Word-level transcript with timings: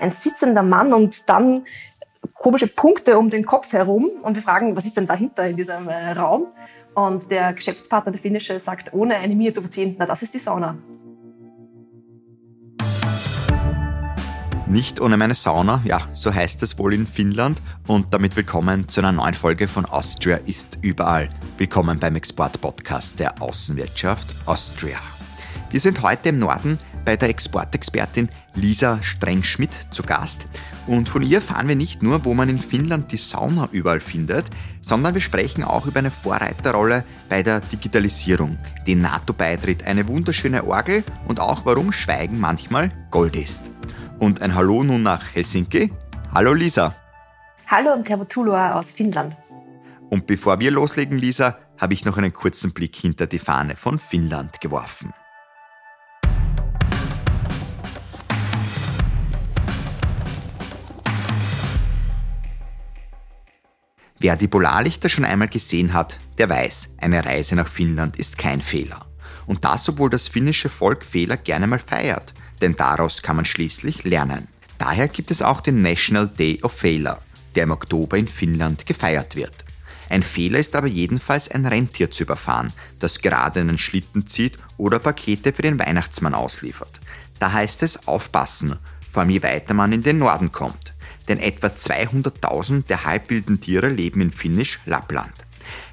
ein 0.00 0.10
sitzender 0.10 0.62
Mann 0.62 0.92
und 0.92 1.28
dann 1.28 1.64
komische 2.34 2.66
Punkte 2.66 3.18
um 3.18 3.30
den 3.30 3.44
Kopf 3.44 3.72
herum 3.72 4.10
und 4.22 4.34
wir 4.34 4.42
fragen, 4.42 4.76
was 4.76 4.86
ist 4.86 4.96
denn 4.96 5.06
dahinter 5.06 5.46
in 5.46 5.56
diesem 5.56 5.88
äh, 5.88 6.12
Raum? 6.12 6.46
Und 6.94 7.30
der 7.30 7.52
Geschäftspartner, 7.52 8.12
der 8.12 8.20
finnische, 8.20 8.58
sagt, 8.60 8.92
ohne 8.94 9.16
eine 9.16 9.34
Miene 9.34 9.52
zu 9.52 9.60
verziehen, 9.60 9.96
na, 9.98 10.06
das 10.06 10.22
ist 10.22 10.34
die 10.34 10.38
Sauna. 10.38 10.76
Nicht 14.66 15.00
ohne 15.00 15.16
meine 15.16 15.34
Sauna, 15.34 15.80
ja, 15.84 16.00
so 16.12 16.32
heißt 16.34 16.62
es 16.62 16.78
wohl 16.78 16.94
in 16.94 17.06
Finnland. 17.06 17.60
Und 17.86 18.12
damit 18.14 18.36
willkommen 18.36 18.88
zu 18.88 19.00
einer 19.00 19.12
neuen 19.12 19.34
Folge 19.34 19.68
von 19.68 19.84
Austria 19.84 20.38
ist 20.46 20.78
überall. 20.82 21.28
Willkommen 21.58 21.98
beim 21.98 22.16
Export-Podcast 22.16 23.20
der 23.20 23.40
Außenwirtschaft 23.42 24.34
Austria. 24.46 24.98
Wir 25.70 25.80
sind 25.80 26.02
heute 26.02 26.30
im 26.30 26.38
Norden 26.38 26.78
bei 27.04 27.16
der 27.16 27.28
Exportexpertin 27.28 28.28
Lisa 28.54 29.02
Streng-Schmidt 29.02 29.72
zu 29.90 30.02
Gast. 30.02 30.46
Und 30.86 31.08
von 31.08 31.22
ihr 31.22 31.36
erfahren 31.36 31.68
wir 31.68 31.76
nicht 31.76 32.02
nur, 32.02 32.24
wo 32.24 32.34
man 32.34 32.48
in 32.48 32.58
Finnland 32.58 33.10
die 33.12 33.16
Sauna 33.16 33.68
überall 33.72 34.00
findet, 34.00 34.46
sondern 34.80 35.14
wir 35.14 35.20
sprechen 35.20 35.64
auch 35.64 35.86
über 35.86 36.00
eine 36.00 36.10
Vorreiterrolle 36.10 37.04
bei 37.28 37.42
der 37.42 37.60
Digitalisierung, 37.60 38.58
den 38.86 39.00
NATO-Beitritt, 39.00 39.84
eine 39.84 40.06
wunderschöne 40.08 40.64
Orgel 40.64 41.04
und 41.26 41.40
auch 41.40 41.64
warum 41.64 41.92
Schweigen 41.92 42.38
manchmal 42.38 42.90
Gold 43.10 43.36
ist. 43.36 43.70
Und 44.18 44.42
ein 44.42 44.54
Hallo 44.54 44.84
nun 44.84 45.02
nach 45.02 45.34
Helsinki. 45.34 45.92
Hallo 46.32 46.52
Lisa. 46.52 46.94
Hallo 47.66 47.92
und 47.94 48.04
Tervetuloa 48.04 48.74
aus 48.74 48.92
Finnland. 48.92 49.36
Und 50.10 50.26
bevor 50.26 50.60
wir 50.60 50.70
loslegen, 50.70 51.18
Lisa, 51.18 51.58
habe 51.78 51.94
ich 51.94 52.04
noch 52.04 52.18
einen 52.18 52.32
kurzen 52.32 52.72
Blick 52.72 52.94
hinter 52.94 53.26
die 53.26 53.38
Fahne 53.38 53.74
von 53.74 53.98
Finnland 53.98 54.60
geworfen. 54.60 55.12
Wer 64.24 64.36
die 64.36 64.48
Polarlichter 64.48 65.10
schon 65.10 65.26
einmal 65.26 65.48
gesehen 65.48 65.92
hat, 65.92 66.18
der 66.38 66.48
weiß, 66.48 66.94
eine 66.96 67.26
Reise 67.26 67.56
nach 67.56 67.68
Finnland 67.68 68.18
ist 68.18 68.38
kein 68.38 68.62
Fehler. 68.62 69.04
Und 69.44 69.66
das, 69.66 69.86
obwohl 69.90 70.08
das 70.08 70.28
finnische 70.28 70.70
Volk 70.70 71.04
Fehler 71.04 71.36
gerne 71.36 71.66
mal 71.66 71.78
feiert, 71.78 72.32
denn 72.62 72.74
daraus 72.74 73.20
kann 73.20 73.36
man 73.36 73.44
schließlich 73.44 74.04
lernen. 74.04 74.48
Daher 74.78 75.08
gibt 75.08 75.30
es 75.30 75.42
auch 75.42 75.60
den 75.60 75.82
National 75.82 76.26
Day 76.26 76.58
of 76.62 76.72
Failure, 76.72 77.18
der 77.54 77.64
im 77.64 77.70
Oktober 77.70 78.16
in 78.16 78.26
Finnland 78.26 78.86
gefeiert 78.86 79.36
wird. 79.36 79.66
Ein 80.08 80.22
Fehler 80.22 80.58
ist 80.58 80.74
aber 80.74 80.86
jedenfalls 80.86 81.50
ein 81.50 81.66
Rentier 81.66 82.10
zu 82.10 82.22
überfahren, 82.22 82.72
das 83.00 83.20
gerade 83.20 83.60
einen 83.60 83.76
Schlitten 83.76 84.26
zieht 84.26 84.58
oder 84.78 85.00
Pakete 85.00 85.52
für 85.52 85.60
den 85.60 85.78
Weihnachtsmann 85.78 86.32
ausliefert. 86.32 86.98
Da 87.40 87.52
heißt 87.52 87.82
es 87.82 88.08
aufpassen, 88.08 88.78
vor 89.10 89.20
allem 89.20 89.28
je 89.28 89.42
weiter 89.42 89.74
man 89.74 89.92
in 89.92 90.00
den 90.00 90.16
Norden 90.16 90.50
kommt 90.50 90.93
denn 91.28 91.38
etwa 91.38 91.68
200.000 91.68 92.86
der 92.86 93.04
halbwilden 93.04 93.60
Tiere 93.60 93.88
leben 93.88 94.20
in 94.20 94.32
finnisch 94.32 94.80
Lappland. 94.86 95.32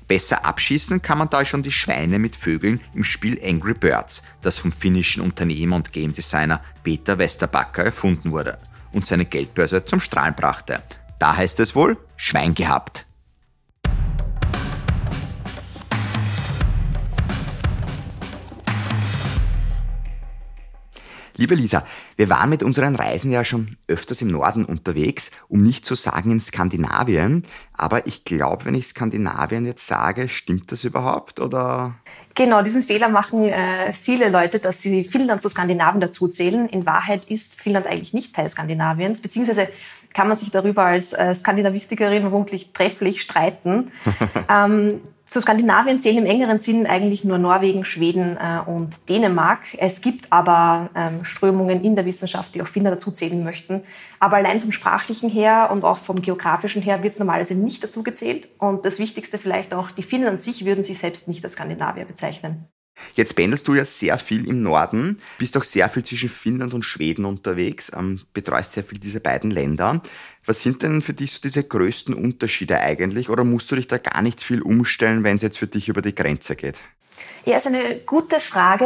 Besser 0.07 0.45
abschießen 0.45 1.01
kann 1.01 1.17
man 1.17 1.29
da 1.29 1.45
schon 1.45 1.63
die 1.63 1.71
Schweine 1.71 2.19
mit 2.19 2.35
Vögeln 2.35 2.81
im 2.93 3.03
Spiel 3.03 3.39
Angry 3.43 3.73
Birds, 3.73 4.23
das 4.41 4.57
vom 4.57 4.71
finnischen 4.71 5.23
Unternehmer 5.23 5.77
und 5.77 5.93
Game 5.93 6.11
Designer 6.11 6.61
Peter 6.83 7.17
Westerbacker 7.17 7.85
erfunden 7.85 8.31
wurde 8.31 8.57
und 8.91 9.05
seine 9.05 9.25
Geldbörse 9.25 9.85
zum 9.85 10.01
Strahlen 10.01 10.35
brachte. 10.35 10.83
Da 11.17 11.37
heißt 11.37 11.59
es 11.61 11.75
wohl 11.75 11.97
Schwein 12.17 12.55
gehabt. 12.55 13.05
Liebe 21.37 21.55
Lisa, 21.55 21.85
wir 22.21 22.29
waren 22.29 22.51
mit 22.51 22.61
unseren 22.61 22.95
Reisen 22.95 23.31
ja 23.31 23.43
schon 23.43 23.77
öfters 23.87 24.21
im 24.21 24.27
Norden 24.27 24.63
unterwegs, 24.63 25.31
um 25.47 25.63
nicht 25.63 25.83
zu 25.83 25.95
sagen 25.95 26.29
in 26.29 26.39
Skandinavien. 26.39 27.41
Aber 27.73 28.05
ich 28.05 28.25
glaube, 28.25 28.65
wenn 28.65 28.75
ich 28.75 28.85
Skandinavien 28.85 29.65
jetzt 29.65 29.87
sage, 29.87 30.29
stimmt 30.29 30.71
das 30.71 30.83
überhaupt 30.83 31.39
oder? 31.39 31.95
Genau, 32.35 32.61
diesen 32.61 32.83
Fehler 32.83 33.09
machen 33.09 33.45
äh, 33.45 33.91
viele 33.93 34.29
Leute, 34.29 34.59
dass 34.59 34.83
sie 34.83 35.05
Finnland 35.05 35.41
zu 35.41 35.49
Skandinavien 35.49 35.99
dazuzählen. 35.99 36.69
In 36.69 36.85
Wahrheit 36.85 37.25
ist 37.25 37.59
Finnland 37.59 37.87
eigentlich 37.87 38.13
nicht 38.13 38.35
Teil 38.35 38.51
Skandinaviens, 38.51 39.19
beziehungsweise 39.23 39.67
kann 40.13 40.27
man 40.27 40.37
sich 40.37 40.51
darüber 40.51 40.83
als 40.85 41.13
äh, 41.13 41.33
Skandinavistikerin 41.33 42.21
vermutlich 42.21 42.71
trefflich 42.71 43.23
streiten. 43.23 43.91
ähm, 44.47 45.01
zu 45.31 45.39
Skandinavien 45.39 46.01
zählen 46.01 46.17
im 46.17 46.25
engeren 46.25 46.59
Sinn 46.59 46.85
eigentlich 46.85 47.23
nur 47.23 47.37
Norwegen, 47.37 47.85
Schweden 47.85 48.35
äh, 48.35 48.69
und 48.69 49.07
Dänemark. 49.07 49.61
Es 49.77 50.01
gibt 50.01 50.29
aber 50.29 50.89
ähm, 50.93 51.23
Strömungen 51.23 51.85
in 51.85 51.95
der 51.95 52.05
Wissenschaft, 52.05 52.53
die 52.53 52.61
auch 52.61 52.67
Finnland 52.67 52.95
dazu 52.95 53.11
zählen 53.11 53.41
möchten. 53.41 53.81
Aber 54.19 54.35
allein 54.35 54.59
vom 54.59 54.73
sprachlichen 54.73 55.29
her 55.29 55.69
und 55.71 55.85
auch 55.85 55.99
vom 55.99 56.21
geografischen 56.21 56.81
her 56.81 57.01
wird 57.01 57.13
es 57.13 57.19
normalerweise 57.19 57.55
nicht 57.55 57.81
dazu 57.81 58.03
gezählt. 58.03 58.49
Und 58.57 58.83
das 58.83 58.99
Wichtigste 58.99 59.37
vielleicht 59.37 59.73
auch, 59.73 59.91
die 59.91 60.03
Finnen 60.03 60.27
an 60.27 60.37
sich 60.37 60.65
würden 60.65 60.83
sich 60.83 60.99
selbst 60.99 61.29
nicht 61.29 61.45
als 61.45 61.53
Skandinavier 61.53 62.03
bezeichnen. 62.03 62.67
Jetzt 63.15 63.35
pendelst 63.35 63.67
du 63.67 63.75
ja 63.75 63.85
sehr 63.85 64.17
viel 64.17 64.47
im 64.47 64.63
Norden, 64.63 65.19
bist 65.37 65.57
auch 65.57 65.63
sehr 65.63 65.89
viel 65.89 66.03
zwischen 66.03 66.29
Finnland 66.29 66.73
und 66.73 66.83
Schweden 66.83 67.25
unterwegs, 67.25 67.91
ähm, 67.95 68.21
betreust 68.33 68.73
sehr 68.73 68.83
viel 68.83 68.99
diese 68.99 69.19
beiden 69.19 69.51
Länder. 69.51 70.01
Was 70.45 70.61
sind 70.61 70.81
denn 70.81 71.01
für 71.01 71.13
dich 71.13 71.33
so 71.33 71.39
diese 71.41 71.63
größten 71.63 72.15
Unterschiede 72.15 72.79
eigentlich 72.79 73.29
oder 73.29 73.43
musst 73.43 73.71
du 73.71 73.75
dich 73.75 73.87
da 73.87 73.97
gar 73.97 74.21
nicht 74.21 74.41
viel 74.41 74.61
umstellen, 74.61 75.23
wenn 75.23 75.35
es 75.35 75.41
jetzt 75.41 75.59
für 75.59 75.67
dich 75.67 75.89
über 75.89 76.01
die 76.01 76.15
Grenze 76.15 76.55
geht? 76.55 76.79
Ja, 77.45 77.57
ist 77.57 77.67
eine 77.67 77.97
gute 78.05 78.39
Frage. 78.39 78.85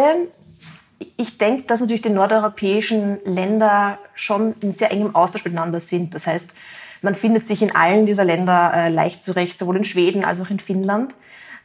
Ich 1.17 1.37
denke, 1.37 1.63
dass 1.63 1.81
natürlich 1.81 2.01
die 2.01 2.09
nordeuropäischen 2.09 3.19
Länder 3.25 3.99
schon 4.15 4.53
in 4.61 4.73
sehr 4.73 4.91
engem 4.91 5.15
Austausch 5.15 5.45
miteinander 5.45 5.79
sind. 5.79 6.13
Das 6.13 6.27
heißt, 6.27 6.55
man 7.01 7.15
findet 7.15 7.45
sich 7.45 7.61
in 7.61 7.75
allen 7.75 8.05
dieser 8.05 8.25
Länder 8.25 8.73
äh, 8.73 8.89
leicht 8.89 9.23
zurecht, 9.23 9.57
sowohl 9.57 9.77
in 9.77 9.83
Schweden 9.83 10.23
als 10.23 10.41
auch 10.41 10.49
in 10.49 10.59
Finnland. 10.59 11.13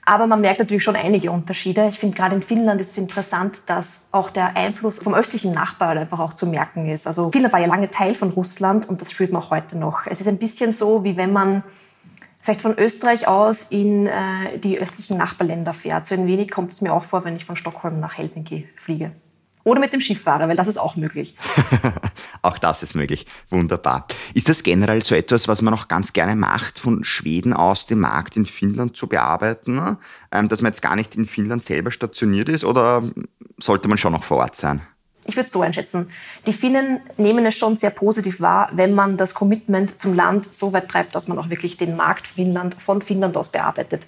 Aber 0.04 0.26
man 0.26 0.40
merkt 0.40 0.60
natürlich 0.60 0.82
schon 0.82 0.96
einige 0.96 1.30
Unterschiede. 1.30 1.86
Ich 1.88 1.98
finde 1.98 2.16
gerade 2.16 2.34
in 2.34 2.42
Finnland 2.42 2.80
ist 2.80 2.92
es 2.92 2.98
interessant, 2.98 3.62
dass 3.66 4.08
auch 4.12 4.30
der 4.30 4.56
Einfluss 4.56 4.98
vom 4.98 5.14
östlichen 5.14 5.52
Nachbar 5.52 5.90
einfach 5.90 6.18
auch 6.18 6.34
zu 6.34 6.46
merken 6.46 6.88
ist. 6.88 7.06
Also 7.06 7.30
Finnland 7.30 7.52
war 7.52 7.60
ja 7.60 7.66
lange 7.66 7.90
Teil 7.90 8.14
von 8.14 8.30
Russland 8.30 8.88
und 8.88 9.00
das 9.00 9.12
spürt 9.12 9.32
man 9.32 9.42
auch 9.42 9.50
heute 9.50 9.76
noch. 9.76 10.06
Es 10.06 10.20
ist 10.20 10.28
ein 10.28 10.38
bisschen 10.38 10.72
so, 10.72 11.04
wie 11.04 11.16
wenn 11.16 11.32
man 11.32 11.62
vielleicht 12.40 12.62
von 12.62 12.76
Österreich 12.78 13.28
aus 13.28 13.64
in 13.64 14.06
äh, 14.06 14.58
die 14.58 14.78
östlichen 14.78 15.16
Nachbarländer 15.16 15.74
fährt. 15.74 16.06
So 16.06 16.14
ein 16.14 16.26
wenig 16.26 16.50
kommt 16.50 16.72
es 16.72 16.80
mir 16.80 16.92
auch 16.92 17.04
vor, 17.04 17.24
wenn 17.24 17.36
ich 17.36 17.44
von 17.44 17.56
Stockholm 17.56 18.00
nach 18.00 18.16
Helsinki 18.16 18.68
fliege. 18.76 19.12
Oder 19.70 19.78
mit 19.78 19.92
dem 19.92 20.00
Schiff 20.00 20.20
fahre, 20.20 20.48
weil 20.48 20.56
das 20.56 20.66
ist 20.66 20.78
auch 20.78 20.96
möglich. 20.96 21.36
auch 22.42 22.58
das 22.58 22.82
ist 22.82 22.96
möglich. 22.96 23.24
Wunderbar. 23.50 24.04
Ist 24.34 24.48
das 24.48 24.64
generell 24.64 25.00
so 25.00 25.14
etwas, 25.14 25.46
was 25.46 25.62
man 25.62 25.72
auch 25.72 25.86
ganz 25.86 26.12
gerne 26.12 26.34
macht, 26.34 26.80
von 26.80 27.04
Schweden 27.04 27.52
aus 27.52 27.86
den 27.86 28.00
Markt 28.00 28.36
in 28.36 28.46
Finnland 28.46 28.96
zu 28.96 29.06
bearbeiten? 29.06 29.96
Ähm, 30.32 30.48
dass 30.48 30.60
man 30.60 30.72
jetzt 30.72 30.82
gar 30.82 30.96
nicht 30.96 31.14
in 31.14 31.24
Finnland 31.24 31.62
selber 31.62 31.92
stationiert 31.92 32.48
ist 32.48 32.64
oder 32.64 33.04
sollte 33.58 33.86
man 33.86 33.96
schon 33.96 34.12
noch 34.12 34.24
vor 34.24 34.38
Ort 34.38 34.56
sein? 34.56 34.82
Ich 35.26 35.36
würde 35.36 35.46
es 35.46 35.52
so 35.52 35.60
einschätzen. 35.60 36.10
Die 36.48 36.52
Finnen 36.52 36.98
nehmen 37.16 37.46
es 37.46 37.56
schon 37.56 37.76
sehr 37.76 37.90
positiv 37.90 38.40
wahr, 38.40 38.70
wenn 38.72 38.92
man 38.92 39.16
das 39.16 39.34
Commitment 39.34 40.00
zum 40.00 40.14
Land 40.14 40.52
so 40.52 40.72
weit 40.72 40.88
treibt, 40.88 41.14
dass 41.14 41.28
man 41.28 41.38
auch 41.38 41.48
wirklich 41.48 41.76
den 41.76 41.94
Markt 41.94 42.26
Finnland 42.26 42.74
von 42.74 43.02
Finnland 43.02 43.36
aus 43.36 43.50
bearbeitet. 43.50 44.04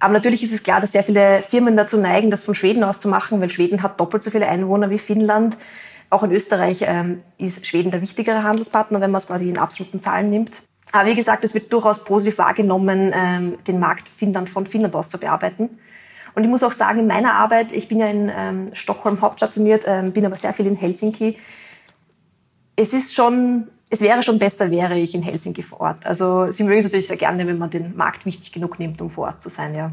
Aber 0.00 0.14
natürlich 0.14 0.42
ist 0.42 0.52
es 0.52 0.62
klar, 0.62 0.80
dass 0.80 0.92
sehr 0.92 1.04
viele 1.04 1.42
Firmen 1.42 1.76
dazu 1.76 1.98
neigen, 1.98 2.30
das 2.30 2.44
von 2.44 2.54
Schweden 2.54 2.82
aus 2.82 2.98
zu 2.98 3.08
machen, 3.08 3.40
weil 3.40 3.50
Schweden 3.50 3.82
hat 3.82 4.00
doppelt 4.00 4.22
so 4.22 4.30
viele 4.30 4.48
Einwohner 4.48 4.90
wie 4.90 4.98
Finnland. 4.98 5.58
Auch 6.08 6.22
in 6.22 6.32
Österreich 6.32 6.84
ähm, 6.86 7.22
ist 7.38 7.66
Schweden 7.66 7.90
der 7.90 8.00
wichtigere 8.00 8.42
Handelspartner, 8.42 9.00
wenn 9.00 9.10
man 9.10 9.18
es 9.18 9.26
quasi 9.26 9.48
in 9.48 9.58
absoluten 9.58 10.00
Zahlen 10.00 10.30
nimmt. 10.30 10.62
Aber 10.90 11.08
wie 11.08 11.14
gesagt, 11.14 11.44
es 11.44 11.54
wird 11.54 11.72
durchaus 11.72 12.02
positiv 12.02 12.38
wahrgenommen, 12.38 13.12
ähm, 13.14 13.58
den 13.66 13.78
Markt 13.78 14.08
Finnland 14.08 14.48
von 14.48 14.66
Finnland 14.66 14.96
aus 14.96 15.10
zu 15.10 15.18
bearbeiten. 15.18 15.78
Und 16.34 16.44
ich 16.44 16.48
muss 16.48 16.62
auch 16.62 16.72
sagen, 16.72 17.00
in 17.00 17.06
meiner 17.06 17.34
Arbeit, 17.34 17.70
ich 17.70 17.86
bin 17.88 18.00
ja 18.00 18.06
in 18.06 18.32
ähm, 18.34 18.66
Stockholm 18.72 19.20
hauptstationiert, 19.20 19.84
ähm, 19.86 20.12
bin 20.12 20.24
aber 20.24 20.36
sehr 20.36 20.54
viel 20.54 20.66
in 20.66 20.76
Helsinki. 20.76 21.36
Es 22.74 22.94
ist 22.94 23.14
schon 23.14 23.68
es 23.90 24.00
wäre 24.00 24.22
schon 24.22 24.38
besser, 24.38 24.70
wäre 24.70 24.98
ich 24.98 25.14
in 25.14 25.22
Helsinki 25.22 25.62
vor 25.62 25.80
Ort. 25.80 26.06
Also 26.06 26.50
Sie 26.50 26.62
mögen 26.62 26.78
es 26.78 26.84
natürlich 26.84 27.08
sehr 27.08 27.16
gerne, 27.16 27.46
wenn 27.46 27.58
man 27.58 27.70
den 27.70 27.96
Markt 27.96 28.24
wichtig 28.24 28.52
genug 28.52 28.78
nimmt, 28.78 29.02
um 29.02 29.10
vor 29.10 29.26
Ort 29.26 29.42
zu 29.42 29.50
sein, 29.50 29.74
ja. 29.74 29.92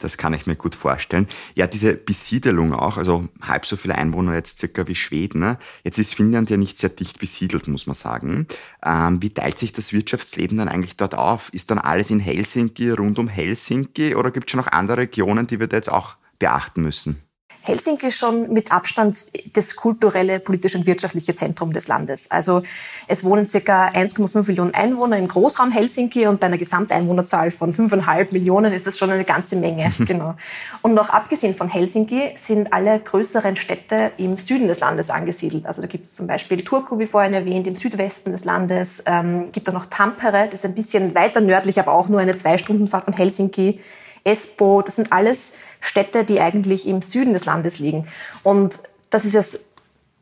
Das 0.00 0.16
kann 0.16 0.32
ich 0.32 0.46
mir 0.46 0.54
gut 0.54 0.76
vorstellen. 0.76 1.26
Ja, 1.56 1.66
diese 1.66 1.94
Besiedelung 1.94 2.72
auch, 2.72 2.98
also 2.98 3.28
halb 3.42 3.66
so 3.66 3.76
viele 3.76 3.96
Einwohner 3.96 4.34
jetzt 4.34 4.58
circa 4.58 4.86
wie 4.86 4.94
Schweden. 4.94 5.40
Ne? 5.40 5.58
Jetzt 5.82 5.98
ist 5.98 6.14
Finnland 6.14 6.50
ja 6.50 6.56
nicht 6.56 6.78
sehr 6.78 6.90
dicht 6.90 7.18
besiedelt, 7.18 7.66
muss 7.66 7.86
man 7.86 7.94
sagen. 7.94 8.46
Ähm, 8.84 9.20
wie 9.20 9.30
teilt 9.30 9.58
sich 9.58 9.72
das 9.72 9.92
Wirtschaftsleben 9.92 10.58
dann 10.58 10.68
eigentlich 10.68 10.96
dort 10.96 11.16
auf? 11.16 11.52
Ist 11.52 11.72
dann 11.72 11.78
alles 11.78 12.10
in 12.10 12.20
Helsinki, 12.20 12.90
rund 12.90 13.18
um 13.18 13.26
Helsinki 13.26 14.14
oder 14.14 14.30
gibt 14.30 14.48
es 14.48 14.52
schon 14.52 14.60
noch 14.60 14.70
andere 14.70 14.98
Regionen, 14.98 15.48
die 15.48 15.58
wir 15.58 15.66
da 15.66 15.76
jetzt 15.76 15.90
auch 15.90 16.16
beachten 16.38 16.82
müssen? 16.82 17.20
Helsinki 17.68 18.06
ist 18.06 18.18
schon 18.18 18.50
mit 18.50 18.72
Abstand 18.72 19.30
das 19.52 19.76
kulturelle, 19.76 20.40
politische 20.40 20.78
und 20.78 20.86
wirtschaftliche 20.86 21.34
Zentrum 21.34 21.72
des 21.72 21.86
Landes. 21.86 22.30
Also 22.30 22.62
es 23.06 23.24
wohnen 23.24 23.46
circa 23.46 23.88
1,5 23.88 24.48
Millionen 24.48 24.74
Einwohner 24.74 25.18
im 25.18 25.28
Großraum 25.28 25.70
Helsinki 25.70 26.26
und 26.26 26.40
bei 26.40 26.46
einer 26.46 26.56
Gesamteinwohnerzahl 26.56 27.50
von 27.50 27.74
5,5 27.74 28.32
Millionen 28.32 28.72
ist 28.72 28.86
das 28.86 28.98
schon 28.98 29.10
eine 29.10 29.24
ganze 29.24 29.56
Menge. 29.56 29.92
genau. 30.06 30.34
Und 30.80 30.94
noch 30.94 31.10
abgesehen 31.10 31.54
von 31.54 31.68
Helsinki 31.68 32.32
sind 32.36 32.72
alle 32.72 32.98
größeren 32.98 33.56
Städte 33.56 34.12
im 34.16 34.38
Süden 34.38 34.66
des 34.66 34.80
Landes 34.80 35.10
angesiedelt. 35.10 35.66
Also 35.66 35.82
da 35.82 35.88
gibt 35.88 36.06
es 36.06 36.14
zum 36.14 36.26
Beispiel 36.26 36.64
Turku, 36.64 36.98
wie 36.98 37.06
vorhin 37.06 37.34
erwähnt, 37.34 37.66
im 37.66 37.76
Südwesten 37.76 38.32
des 38.32 38.44
Landes. 38.44 39.02
Ähm, 39.04 39.52
gibt 39.52 39.68
auch 39.68 39.74
noch 39.74 39.86
Tampere, 39.86 40.46
das 40.50 40.60
ist 40.60 40.64
ein 40.64 40.74
bisschen 40.74 41.14
weiter 41.14 41.42
nördlich, 41.42 41.78
aber 41.78 41.92
auch 41.92 42.08
nur 42.08 42.20
eine 42.20 42.34
Zwei-Stunden-Fahrt 42.34 43.04
von 43.04 43.14
Helsinki. 43.14 43.80
Espoo, 44.24 44.82
das 44.82 44.96
sind 44.96 45.12
alles 45.12 45.56
Städte, 45.80 46.24
die 46.24 46.40
eigentlich 46.40 46.86
im 46.86 47.02
Süden 47.02 47.32
des 47.32 47.44
Landes 47.44 47.78
liegen. 47.78 48.06
Und 48.42 48.80
das 49.10 49.24
ist 49.24 49.34
das 49.34 49.60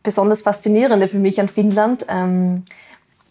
besonders 0.02 0.42
Faszinierende 0.42 1.08
für 1.08 1.18
mich 1.18 1.40
an 1.40 1.48
Finnland. 1.48 2.06
Ähm, 2.08 2.64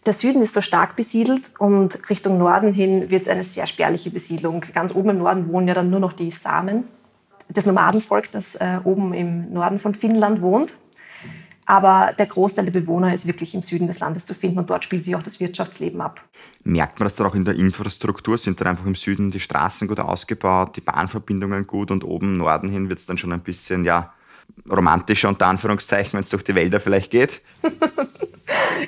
der 0.05 0.13
Süden 0.13 0.41
ist 0.41 0.53
so 0.53 0.61
stark 0.61 0.95
besiedelt 0.95 1.51
und 1.57 2.09
Richtung 2.09 2.37
Norden 2.37 2.73
hin 2.73 3.09
wird 3.09 3.23
es 3.23 3.27
eine 3.27 3.43
sehr 3.43 3.65
spärliche 3.65 4.11
Besiedlung. 4.11 4.63
Ganz 4.73 4.93
oben 4.93 5.11
im 5.11 5.17
Norden 5.17 5.51
wohnen 5.51 5.67
ja 5.67 5.73
dann 5.73 5.89
nur 5.89 5.99
noch 5.99 6.13
die 6.13 6.29
Samen, 6.29 6.87
das 7.49 7.65
Nomadenvolk, 7.65 8.31
das 8.31 8.55
äh, 8.55 8.79
oben 8.83 9.13
im 9.13 9.51
Norden 9.51 9.79
von 9.79 9.93
Finnland 9.93 10.41
wohnt. 10.41 10.73
Aber 11.65 12.13
der 12.17 12.27
Großteil 12.27 12.65
der 12.65 12.79
Bewohner 12.79 13.13
ist 13.13 13.25
wirklich 13.25 13.55
im 13.55 13.63
Süden 13.63 13.87
des 13.87 13.99
Landes 13.99 14.25
zu 14.25 14.35
finden 14.35 14.59
und 14.59 14.69
dort 14.69 14.83
spielt 14.83 15.03
sich 15.03 15.15
auch 15.15 15.23
das 15.23 15.39
Wirtschaftsleben 15.39 15.99
ab. 15.99 16.21
Merkt 16.63 16.99
man 16.99 17.05
das 17.05 17.15
dann 17.15 17.27
auch 17.27 17.35
in 17.35 17.45
der 17.45 17.55
Infrastruktur? 17.55 18.37
Sind 18.37 18.61
dann 18.61 18.67
einfach 18.67 18.85
im 18.85 18.95
Süden 18.95 19.31
die 19.31 19.39
Straßen 19.39 19.87
gut 19.87 19.99
ausgebaut, 19.99 20.75
die 20.75 20.81
Bahnverbindungen 20.81 21.65
gut 21.65 21.89
und 21.89 22.03
oben 22.03 22.27
im 22.27 22.37
Norden 22.37 22.69
hin 22.69 22.89
wird 22.89 22.99
es 22.99 23.07
dann 23.07 23.17
schon 23.17 23.31
ein 23.31 23.41
bisschen, 23.41 23.83
ja, 23.83 24.13
romantischer 24.69 25.27
unter 25.27 25.47
Anführungszeichen, 25.47 26.13
wenn 26.13 26.21
es 26.21 26.29
durch 26.29 26.43
die 26.43 26.55
Wälder 26.55 26.79
vielleicht 26.79 27.11
geht? 27.11 27.41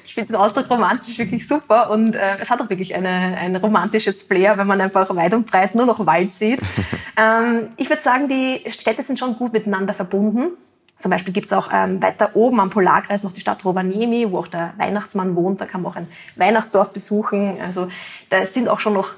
ich 0.06 0.13
finde 0.13 0.33
den 0.33 0.35
Ausdruck 0.35 0.69
romantisch 0.69 1.18
wirklich 1.18 1.47
super 1.47 1.89
und 1.89 2.15
äh, 2.15 2.38
es 2.39 2.50
hat 2.50 2.62
auch 2.62 2.69
wirklich 2.69 2.95
eine, 2.95 3.09
ein 3.09 3.56
romantisches 3.56 4.21
Flair, 4.23 4.57
wenn 4.57 4.68
man 4.68 4.81
einfach 4.81 5.13
weit 5.15 5.33
und 5.33 5.50
breit 5.50 5.75
nur 5.75 5.85
noch 5.85 6.06
Wald 6.06 6.33
sieht. 6.33 6.62
ähm, 7.18 7.69
ich 7.77 7.89
würde 7.89 8.01
sagen, 8.01 8.27
die 8.27 8.62
Städte 8.71 9.03
sind 9.03 9.19
schon 9.19 9.35
gut 9.35 9.53
miteinander 9.53 9.94
verbunden. 9.94 10.51
Zum 10.99 11.11
Beispiel 11.11 11.33
gibt 11.33 11.47
es 11.47 11.53
auch 11.53 11.69
ähm, 11.71 12.01
weiter 12.01 12.35
oben 12.35 12.59
am 12.59 12.69
Polarkreis 12.69 13.23
noch 13.23 13.31
die 13.31 13.41
Stadt 13.41 13.63
Rovaniemi, 13.63 14.31
wo 14.31 14.39
auch 14.39 14.47
der 14.47 14.73
Weihnachtsmann 14.77 15.35
wohnt. 15.35 15.61
Da 15.61 15.65
kann 15.65 15.81
man 15.81 15.91
auch 15.91 15.95
ein 15.95 16.07
Weihnachtsdorf 16.35 16.91
besuchen. 16.91 17.61
Also 17.61 17.88
da 18.29 18.45
sind 18.45 18.67
auch 18.67 18.79
schon 18.79 18.94
noch 18.94 19.09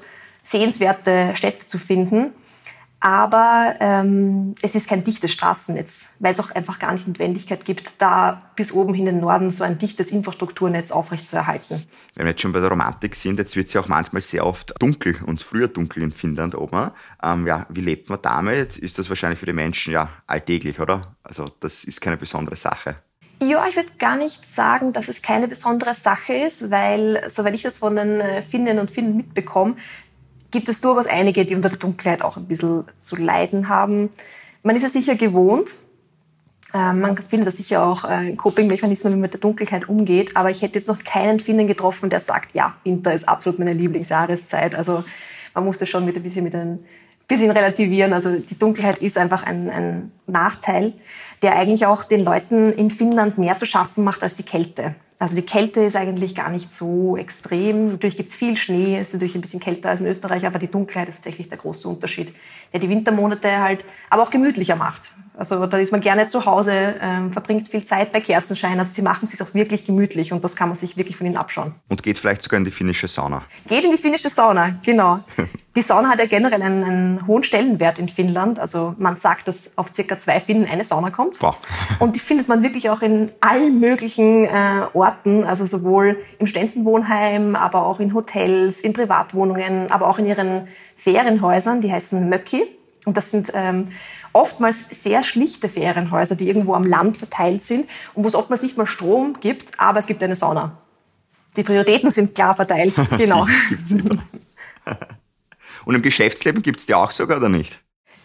sehenswerte 0.42 1.32
Städte 1.34 1.66
zu 1.66 1.78
finden. 1.78 2.32
Aber 3.00 3.76
ähm, 3.80 4.54
es 4.60 4.74
ist 4.74 4.86
kein 4.86 5.02
dichtes 5.04 5.32
Straßennetz, 5.32 6.10
weil 6.18 6.32
es 6.32 6.40
auch 6.40 6.50
einfach 6.50 6.78
gar 6.78 6.92
nicht 6.92 7.08
Notwendigkeit 7.08 7.64
gibt, 7.64 7.94
da 7.98 8.42
bis 8.56 8.72
oben 8.72 8.92
hin 8.92 9.06
in 9.06 9.16
den 9.16 9.22
Norden 9.22 9.50
so 9.50 9.64
ein 9.64 9.78
dichtes 9.78 10.12
Infrastrukturnetz 10.12 10.92
aufrechtzuerhalten. 10.92 11.82
Wenn 12.14 12.26
wir 12.26 12.32
jetzt 12.32 12.42
schon 12.42 12.52
bei 12.52 12.60
der 12.60 12.68
Romantik 12.68 13.16
sind, 13.16 13.38
jetzt 13.38 13.56
wird 13.56 13.68
es 13.68 13.72
ja 13.72 13.80
auch 13.80 13.88
manchmal 13.88 14.20
sehr 14.20 14.46
oft 14.46 14.74
dunkel 14.78 15.16
und 15.24 15.42
früher 15.42 15.68
dunkel 15.68 16.02
in 16.02 16.12
Finnland 16.12 16.54
oben. 16.54 16.90
Ähm, 17.22 17.46
ja, 17.46 17.66
wie 17.70 17.80
lebt 17.80 18.10
man 18.10 18.18
damit? 18.20 18.76
Ist 18.76 18.98
das 18.98 19.08
wahrscheinlich 19.08 19.40
für 19.40 19.46
die 19.46 19.54
Menschen 19.54 19.94
ja 19.94 20.10
alltäglich, 20.26 20.78
oder? 20.78 21.16
Also 21.22 21.50
das 21.60 21.84
ist 21.84 22.02
keine 22.02 22.18
besondere 22.18 22.56
Sache. 22.56 22.96
Ja, 23.42 23.66
ich 23.66 23.76
würde 23.76 23.88
gar 23.98 24.16
nicht 24.16 24.44
sagen, 24.44 24.92
dass 24.92 25.08
es 25.08 25.22
keine 25.22 25.48
besondere 25.48 25.94
Sache 25.94 26.34
ist, 26.34 26.70
weil, 26.70 27.24
soweit 27.30 27.54
ich 27.54 27.62
das 27.62 27.78
von 27.78 27.96
den 27.96 28.20
äh, 28.20 28.42
Finnen 28.42 28.78
und 28.78 28.90
Finnen 28.90 29.16
mitbekomme, 29.16 29.76
gibt 30.50 30.68
es 30.68 30.80
durchaus 30.80 31.06
einige, 31.06 31.44
die 31.44 31.54
unter 31.54 31.68
der 31.68 31.78
Dunkelheit 31.78 32.22
auch 32.22 32.36
ein 32.36 32.46
bisschen 32.46 32.84
zu 32.98 33.16
leiden 33.16 33.68
haben. 33.68 34.10
Man 34.62 34.76
ist 34.76 34.82
ja 34.82 34.88
sicher 34.88 35.14
gewohnt. 35.14 35.76
Ähm, 36.72 37.00
man 37.00 37.16
findet 37.16 37.48
da 37.48 37.50
sicher 37.50 37.84
auch 37.84 38.04
äh, 38.04 38.34
Coping-Mechanismen, 38.36 39.12
wie 39.12 39.16
man 39.16 39.22
mit 39.22 39.32
der 39.32 39.40
Dunkelheit 39.40 39.88
umgeht. 39.88 40.36
Aber 40.36 40.50
ich 40.50 40.62
hätte 40.62 40.78
jetzt 40.78 40.88
noch 40.88 41.02
keinen 41.02 41.40
Finnen 41.40 41.66
getroffen, 41.66 42.10
der 42.10 42.20
sagt, 42.20 42.54
ja, 42.54 42.74
Winter 42.84 43.12
ist 43.12 43.28
absolut 43.28 43.58
meine 43.58 43.72
Lieblingsjahreszeit. 43.72 44.74
Also 44.74 45.04
man 45.54 45.64
muss 45.64 45.78
das 45.78 45.88
schon 45.88 46.04
mit 46.04 46.16
ein 46.16 46.22
bisschen 46.22 46.44
mit 46.44 46.54
ein 46.54 46.80
bisschen 47.26 47.50
relativieren. 47.50 48.12
Also 48.12 48.36
die 48.36 48.58
Dunkelheit 48.58 48.98
ist 48.98 49.18
einfach 49.18 49.44
ein, 49.44 49.68
ein 49.70 50.12
Nachteil, 50.26 50.92
der 51.42 51.56
eigentlich 51.56 51.86
auch 51.86 52.04
den 52.04 52.24
Leuten 52.24 52.72
in 52.72 52.90
Finnland 52.90 53.38
mehr 53.38 53.56
zu 53.56 53.66
schaffen 53.66 54.04
macht 54.04 54.22
als 54.22 54.34
die 54.34 54.44
Kälte. 54.44 54.94
Also 55.20 55.36
die 55.36 55.42
Kälte 55.42 55.80
ist 55.80 55.96
eigentlich 55.96 56.34
gar 56.34 56.48
nicht 56.48 56.72
so 56.72 57.14
extrem. 57.18 57.90
Natürlich 57.90 58.16
gibt 58.16 58.30
es 58.30 58.36
viel 58.36 58.56
Schnee, 58.56 58.96
es 58.96 59.08
ist 59.08 59.12
natürlich 59.12 59.34
ein 59.34 59.42
bisschen 59.42 59.60
kälter 59.60 59.90
als 59.90 60.00
in 60.00 60.06
Österreich, 60.06 60.46
aber 60.46 60.58
die 60.58 60.66
Dunkelheit 60.66 61.10
ist 61.10 61.16
tatsächlich 61.16 61.50
der 61.50 61.58
große 61.58 61.86
Unterschied, 61.86 62.34
der 62.72 62.80
die 62.80 62.88
Wintermonate 62.88 63.60
halt 63.60 63.84
aber 64.08 64.22
auch 64.22 64.30
gemütlicher 64.30 64.76
macht. 64.76 65.12
Also 65.40 65.64
da 65.64 65.78
ist 65.78 65.90
man 65.90 66.02
gerne 66.02 66.26
zu 66.26 66.44
Hause, 66.44 66.96
ähm, 67.00 67.32
verbringt 67.32 67.66
viel 67.66 67.82
Zeit 67.82 68.12
bei 68.12 68.20
Kerzenschein. 68.20 68.78
Also 68.78 68.92
sie 68.92 69.00
machen 69.00 69.24
es 69.24 69.30
sich 69.30 69.42
auch 69.42 69.54
wirklich 69.54 69.86
gemütlich 69.86 70.34
und 70.34 70.44
das 70.44 70.54
kann 70.54 70.68
man 70.68 70.76
sich 70.76 70.98
wirklich 70.98 71.16
von 71.16 71.26
ihnen 71.26 71.38
abschauen. 71.38 71.74
Und 71.88 72.02
geht 72.02 72.18
vielleicht 72.18 72.42
sogar 72.42 72.58
in 72.58 72.64
die 72.64 72.70
finnische 72.70 73.08
Sauna. 73.08 73.40
Geht 73.66 73.86
in 73.86 73.90
die 73.90 73.96
finnische 73.96 74.28
Sauna, 74.28 74.78
genau. 74.84 75.20
die 75.76 75.80
Sauna 75.80 76.10
hat 76.10 76.18
ja 76.18 76.26
generell 76.26 76.60
einen, 76.60 76.84
einen, 76.84 77.26
hohen 77.26 77.42
Stellenwert 77.42 77.98
in 77.98 78.10
Finnland. 78.10 78.58
Also 78.58 78.94
man 78.98 79.16
sagt, 79.16 79.48
dass 79.48 79.78
auf 79.78 79.88
circa 79.94 80.18
zwei 80.18 80.40
Finnen 80.40 80.68
eine 80.70 80.84
Sauna 80.84 81.08
kommt. 81.08 81.40
Wow. 81.40 81.56
und 82.00 82.16
die 82.16 82.20
findet 82.20 82.46
man 82.46 82.62
wirklich 82.62 82.90
auch 82.90 83.00
in 83.00 83.32
allen 83.40 83.80
möglichen 83.80 84.44
äh, 84.44 84.82
Orten, 84.92 85.44
also 85.44 85.64
sowohl 85.64 86.18
im 86.38 86.48
Ständenwohnheim, 86.48 87.56
aber 87.56 87.86
auch 87.86 87.98
in 87.98 88.12
Hotels, 88.12 88.82
in 88.82 88.92
Privatwohnungen, 88.92 89.90
aber 89.90 90.06
auch 90.06 90.18
in 90.18 90.26
ihren 90.26 90.68
Ferienhäusern, 90.96 91.80
die 91.80 91.90
heißen 91.90 92.28
Möcki. 92.28 92.66
Und 93.06 93.16
das 93.16 93.30
sind 93.30 93.50
ähm, 93.54 93.88
oftmals 94.32 94.88
sehr 94.90 95.22
schlichte 95.22 95.68
Ferienhäuser, 95.68 96.36
die 96.36 96.48
irgendwo 96.48 96.74
am 96.74 96.84
Land 96.84 97.16
verteilt 97.16 97.62
sind 97.62 97.88
und 98.14 98.24
wo 98.24 98.28
es 98.28 98.34
oftmals 98.34 98.62
nicht 98.62 98.76
mal 98.76 98.86
Strom 98.86 99.38
gibt, 99.40 99.78
aber 99.78 99.98
es 99.98 100.06
gibt 100.06 100.22
eine 100.22 100.36
Sauna. 100.36 100.78
Die 101.56 101.62
Prioritäten 101.62 102.10
sind 102.10 102.34
klar 102.34 102.54
verteilt, 102.54 102.94
genau. 103.16 103.46
und 105.84 105.94
im 105.94 106.02
Geschäftsleben 106.02 106.62
gibt 106.62 106.80
es 106.80 106.86
die 106.86 106.94
auch 106.94 107.10
sogar 107.10 107.38
oder 107.38 107.48
nicht? 107.48 107.80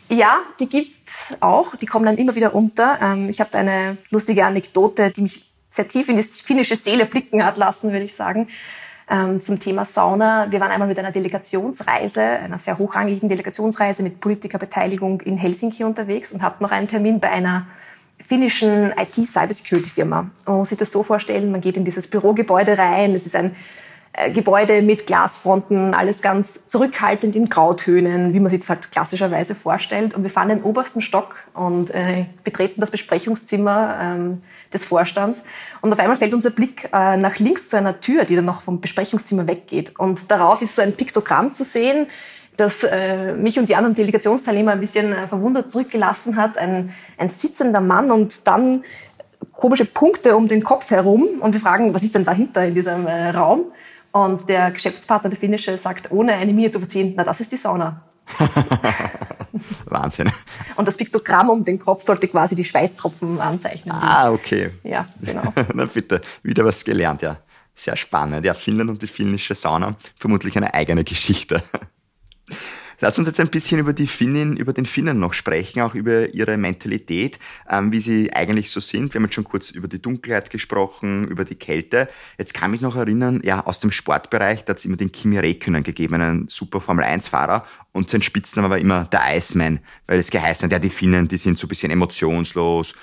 Ja, 0.10 0.42
die 0.60 0.69
gibt's 0.69 1.36
auch. 1.40 1.75
Die 1.75 1.88
kommen 1.88 2.06
dann 2.06 2.18
immer 2.18 2.36
wieder 2.36 2.54
unter. 2.54 3.00
Ähm, 3.02 3.28
ich 3.30 3.40
habe 3.40 3.50
da 3.52 3.60
eine 3.60 3.98
lustige 4.12 4.46
Anekdote, 4.46 5.10
die 5.10 5.22
mich 5.22 5.52
sehr 5.72 5.88
tief 5.88 6.07
in 6.10 6.18
die 6.18 6.24
finnische 6.24 6.75
Seele 6.75 7.07
blicken 7.07 7.44
hat 7.44 7.57
lassen, 7.57 7.92
würde 7.92 8.06
ich 8.06 8.13
sagen 8.13 8.48
ähm, 9.10 9.40
zum 9.40 9.60
Thema 9.60 9.86
Sauna. 9.86 10.52
Wir 10.52 10.60
waren 10.60 10.72
einmal 10.72 10.88
mit 10.88 10.98
einer 11.00 11.12
Delegationsreise, 11.12 12.22
einer 12.22 12.60
sehr 12.60 12.78
hochrangigen 12.78 13.30
Delegationsreise 13.30 14.04
mit 14.04 14.19
Politikerbeteiligung 14.19 15.22
in 15.22 15.38
Helsinki 15.38 15.84
unterwegs 15.84 16.31
und 16.31 16.42
hatten 16.42 16.63
noch 16.63 16.72
einen 16.72 16.88
Termin 16.88 17.19
bei 17.19 17.30
einer 17.30 17.68
finnischen 18.19 18.94
IT-Cybersecurity-Firma. 18.98 20.30
Man 20.46 20.57
muss 20.57 20.69
sich 20.69 20.78
das 20.78 20.92
so 20.92 21.04
vorstellen, 21.04 21.52
man 21.52 21.62
geht 21.62 21.78
in 21.78 21.86
dieses 21.86 22.07
Bürogebäude 22.07 22.78
rein, 22.78 23.13
es 23.13 23.25
ist 23.25 23.36
ein 23.36 23.56
äh, 24.13 24.31
Gebäude 24.31 24.81
mit 24.81 25.06
Glasfronten, 25.06 25.94
alles 25.94 26.22
ganz 26.22 26.68
zurückhaltend 26.68 27.36
in 27.36 27.50
Grautönen, 27.50 28.34
wie 28.34 28.40
man 28.40 28.50
sich 28.50 28.62
das 28.62 28.69
halt 28.69 28.92
klassischerweise 28.92 29.54
vorstellt. 29.54 30.13
Und 30.13 30.24
wir 30.24 30.30
fahren 30.30 30.50
den 30.50 30.63
obersten 30.63 31.02
Stock 31.02 31.36
und 31.54 31.92
äh, 31.92 32.25
betreten 32.44 32.80
das 32.80 32.92
Besprechungszimmer 32.92 34.00
ähm, 34.02 34.42
des 34.75 34.86
Vorstands. 34.86 35.44
Und 35.81 35.92
auf 35.92 36.00
einmal 36.00 36.18
fällt 36.18 36.33
unser 36.33 36.51
Blick 36.51 36.89
äh, 36.94 37.18
nach 37.18 37.39
links 37.39 37.69
zu 37.69 37.78
einer 37.78 38.00
Tür, 38.00 38.26
die 38.26 38.35
dann 38.35 38.45
noch 38.45 38.61
vom 38.61 38.80
Besprechungszimmer 38.81 39.47
weggeht. 39.47 39.97
Und 39.97 40.30
darauf 40.30 40.61
ist 40.61 40.76
so 40.76 40.81
ein 40.81 40.94
Piktogramm 40.94 41.54
zu 41.54 41.64
sehen, 41.64 42.07
das 42.57 42.83
äh, 42.83 43.33
mich 43.33 43.59
und 43.59 43.68
die 43.68 43.76
anderen 43.76 43.95
Delegationsteilnehmer 43.95 44.71
ein 44.71 44.80
bisschen 44.80 45.11
äh, 45.11 45.28
verwundert 45.28 45.69
zurückgelassen 45.71 46.38
hat. 46.38 46.57
Ein, 46.57 46.94
ein 47.18 47.30
sitzender 47.30 47.81
Mann 47.81 48.11
und 48.11 48.47
dann 48.47 48.83
komische 49.52 49.85
Punkte 49.85 50.35
um 50.35 50.47
den 50.47 50.64
Kopf 50.64 50.92
herum. 50.92 51.28
Und 51.42 51.54
wir 51.54 51.59
fragen, 51.59 51.94
was 51.94 52.04
ist 52.04 52.16
denn 52.16 52.26
dahinter 52.26 52.66
in 52.66 52.76
diesem 52.76 53.07
äh, 53.07 53.30
Raum? 53.30 53.71
Und 54.11 54.47
der 54.47 54.71
Geschäftspartner, 54.71 55.30
der 55.30 55.40
Finnische, 55.40 55.78
sagt, 55.78 56.11
ohne 56.11 56.33
eine 56.33 56.54
Miene 56.54 56.71
zu 56.71 56.80
verziehen, 56.80 57.14
na, 57.18 57.23
das 57.23 57.42
ist 57.42 57.52
die 57.52 57.57
Sauna. 57.57 58.02
Wahnsinn. 59.86 60.32
Und 60.76 60.88
das 60.88 60.98
Piktogramm 60.98 61.50
um 61.50 61.64
den 61.64 61.80
Kopf 61.80 62.04
sollte 62.04 62.28
quasi 62.28 62.56
die 62.56 62.64
Schweißtropfen 62.64 63.40
anzeichnen. 63.40 63.96
Ah, 63.96 64.32
okay. 64.32 64.72
Ja, 64.84 65.08
genau. 65.22 65.54
Na 65.74 65.86
bitte, 65.86 66.22
wieder 66.44 66.66
was 66.66 66.84
gelernt, 66.84 67.22
ja. 67.22 67.38
Sehr 67.76 67.96
spannend. 67.96 68.46
Ja, 68.46 68.54
Finnland 68.54 68.90
und 68.90 69.02
die 69.02 69.08
finnische 69.08 69.54
Sauna, 69.54 69.96
vermutlich 70.18 70.56
eine 70.56 70.74
eigene 70.74 71.04
Geschichte. 71.04 71.62
Lass 72.99 73.18
uns 73.19 73.28
jetzt 73.28 73.40
ein 73.40 73.49
bisschen 73.49 73.80
über 73.80 73.94
die 73.94 74.07
Finnen, 74.07 74.57
über 74.57 74.73
den 74.73 74.85
Finnen 74.85 75.19
noch 75.19 75.33
sprechen, 75.33 75.81
auch 75.81 75.95
über 75.95 76.33
ihre 76.33 76.57
Mentalität, 76.57 77.40
ähm, 77.69 77.92
wie 77.92 77.99
sie 77.99 78.33
eigentlich 78.33 78.71
so 78.71 78.80
sind. 78.80 79.14
Wir 79.14 79.19
haben 79.19 79.25
jetzt 79.25 79.35
schon 79.35 79.44
kurz 79.44 79.71
über 79.71 79.87
die 79.87 80.02
Dunkelheit 80.02 80.49
gesprochen, 80.49 81.28
über 81.28 81.44
die 81.44 81.56
Kälte. 81.56 82.09
Jetzt 82.37 82.54
kann 82.54 82.71
mich 82.71 82.81
noch 82.81 82.95
erinnern, 82.95 83.42
ja, 83.44 83.66
aus 83.66 83.80
dem 83.80 83.92
Sportbereich, 83.92 84.66
da 84.66 84.71
hat 84.71 84.80
es 84.80 84.85
immer 84.85 84.97
den 84.97 85.11
Kimi 85.11 85.37
Räikkönen 85.37 85.83
gegeben, 85.83 86.16
einen 86.16 86.47
super 86.47 86.81
Formel-1-Fahrer. 86.81 87.66
Und 87.92 88.09
sein 88.09 88.21
Spitzname 88.21 88.69
war 88.69 88.78
immer 88.78 89.06
der 89.06 89.35
Iceman, 89.35 89.80
weil 90.07 90.19
es 90.19 90.31
geheißen 90.31 90.66
hat, 90.66 90.71
ja, 90.71 90.80
die 90.80 90.90
Finnen, 90.90 91.28
die 91.28 91.37
sind 91.37 91.57
so 91.57 91.66
ein 91.66 91.69
bisschen 91.69 91.92
emotionslos, 91.92 92.95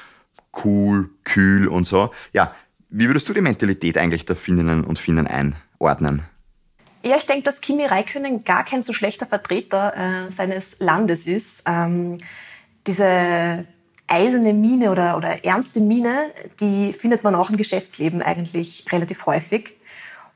cool, 0.64 1.11
kühl 1.25 1.68
und 1.68 1.84
so. 1.84 2.11
Ja, 2.32 2.54
wie 2.90 3.06
würdest 3.06 3.28
du 3.28 3.32
die 3.32 3.40
Mentalität 3.40 3.96
eigentlich 3.96 4.26
der 4.26 4.37
Finnen 4.37 4.84
und 4.84 4.99
Finnen 4.99 5.26
einordnen? 5.26 6.22
Ja, 7.04 7.16
ich 7.16 7.26
denke, 7.26 7.42
dass 7.42 7.61
Kimi 7.61 7.85
Räikkönen 7.85 8.44
gar 8.44 8.64
kein 8.64 8.82
so 8.82 8.92
schlechter 8.92 9.26
Vertreter 9.26 9.94
äh, 9.97 10.32
seines 10.32 10.78
Landes 10.78 11.26
ist. 11.26 11.64
Ähm, 11.66 12.18
diese 12.87 13.66
eiserne 14.06 14.52
Miene 14.52 14.90
oder, 14.90 15.16
oder 15.16 15.44
ernste 15.44 15.80
Miene, 15.80 16.30
die 16.61 16.92
findet 16.92 17.25
man 17.25 17.35
auch 17.35 17.50
im 17.50 17.56
Geschäftsleben 17.56 18.23
eigentlich 18.23 18.85
relativ 18.92 19.26
häufig 19.26 19.75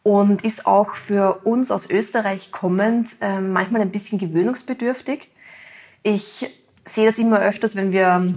und 0.02 0.44
ist 0.44 0.66
auch 0.66 0.94
für 0.94 1.40
uns 1.44 1.70
aus 1.70 1.90
Österreich 1.90 2.52
kommend 2.52 3.16
äh, 3.20 3.40
manchmal 3.40 3.82
ein 3.82 3.90
bisschen 3.90 4.18
gewöhnungsbedürftig. 4.18 5.30
Ich 6.02 6.48
sehe 6.84 7.06
das 7.06 7.18
immer 7.18 7.40
öfters, 7.40 7.76
wenn 7.76 7.92
wir 7.92 8.34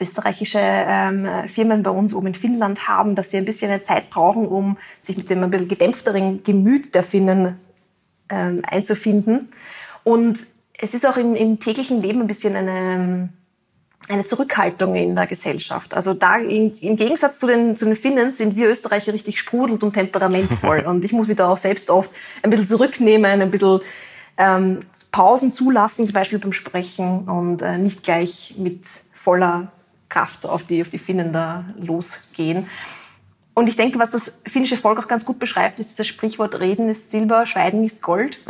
österreichische 0.00 0.60
ähm, 0.60 1.28
Firmen 1.48 1.82
bei 1.82 1.90
uns 1.90 2.14
oben 2.14 2.28
in 2.28 2.34
Finnland 2.34 2.88
haben, 2.88 3.14
dass 3.14 3.30
sie 3.30 3.38
ein 3.38 3.44
bisschen 3.44 3.70
eine 3.70 3.82
Zeit 3.82 4.10
brauchen, 4.10 4.46
um 4.46 4.76
sich 5.00 5.16
mit 5.16 5.30
dem 5.30 5.42
ein 5.42 5.50
bisschen 5.50 5.68
gedämpfteren 5.68 6.42
Gemüt 6.42 6.94
der 6.94 7.02
Finnen 7.02 7.58
ähm, 8.28 8.62
einzufinden. 8.66 9.48
Und 10.04 10.38
es 10.78 10.94
ist 10.94 11.06
auch 11.06 11.16
im, 11.16 11.34
im, 11.34 11.58
täglichen 11.58 12.02
Leben 12.02 12.20
ein 12.20 12.26
bisschen 12.26 12.54
eine, 12.56 13.30
eine 14.08 14.24
Zurückhaltung 14.24 14.94
in 14.94 15.16
der 15.16 15.26
Gesellschaft. 15.26 15.94
Also 15.94 16.14
da 16.14 16.36
in, 16.36 16.76
im 16.78 16.96
Gegensatz 16.96 17.38
zu 17.38 17.46
den, 17.46 17.76
zu 17.76 17.86
den 17.86 17.96
Finnen 17.96 18.30
sind 18.30 18.56
wir 18.56 18.68
Österreicher 18.68 19.12
richtig 19.12 19.38
sprudelnd 19.38 19.82
und 19.82 19.94
temperamentvoll. 19.94 20.80
und 20.86 21.04
ich 21.04 21.12
muss 21.12 21.26
mich 21.26 21.36
da 21.36 21.48
auch 21.48 21.56
selbst 21.56 21.90
oft 21.90 22.10
ein 22.42 22.50
bisschen 22.50 22.66
zurücknehmen, 22.66 23.40
ein 23.40 23.50
bisschen 23.50 23.80
ähm, 24.36 24.80
Pausen 25.12 25.50
zulassen, 25.50 26.04
zum 26.04 26.12
Beispiel 26.12 26.38
beim 26.38 26.52
Sprechen 26.52 27.28
und 27.28 27.62
äh, 27.62 27.78
nicht 27.78 28.02
gleich 28.02 28.54
mit 28.58 28.82
voller 29.12 29.72
Kraft 30.08 30.48
auf 30.48 30.64
die, 30.64 30.82
auf 30.82 30.90
die 30.90 30.98
Finnen 30.98 31.32
da 31.32 31.64
losgehen. 31.78 32.66
Und 33.58 33.70
ich 33.70 33.76
denke, 33.76 33.98
was 33.98 34.10
das 34.10 34.42
finnische 34.46 34.76
Volk 34.76 34.98
auch 34.98 35.08
ganz 35.08 35.24
gut 35.24 35.38
beschreibt, 35.38 35.80
ist 35.80 35.98
das 35.98 36.06
Sprichwort 36.06 36.60
Reden 36.60 36.90
ist 36.90 37.10
Silber, 37.10 37.46
Schweigen 37.46 37.84
ist 37.84 38.02
Gold. 38.02 38.38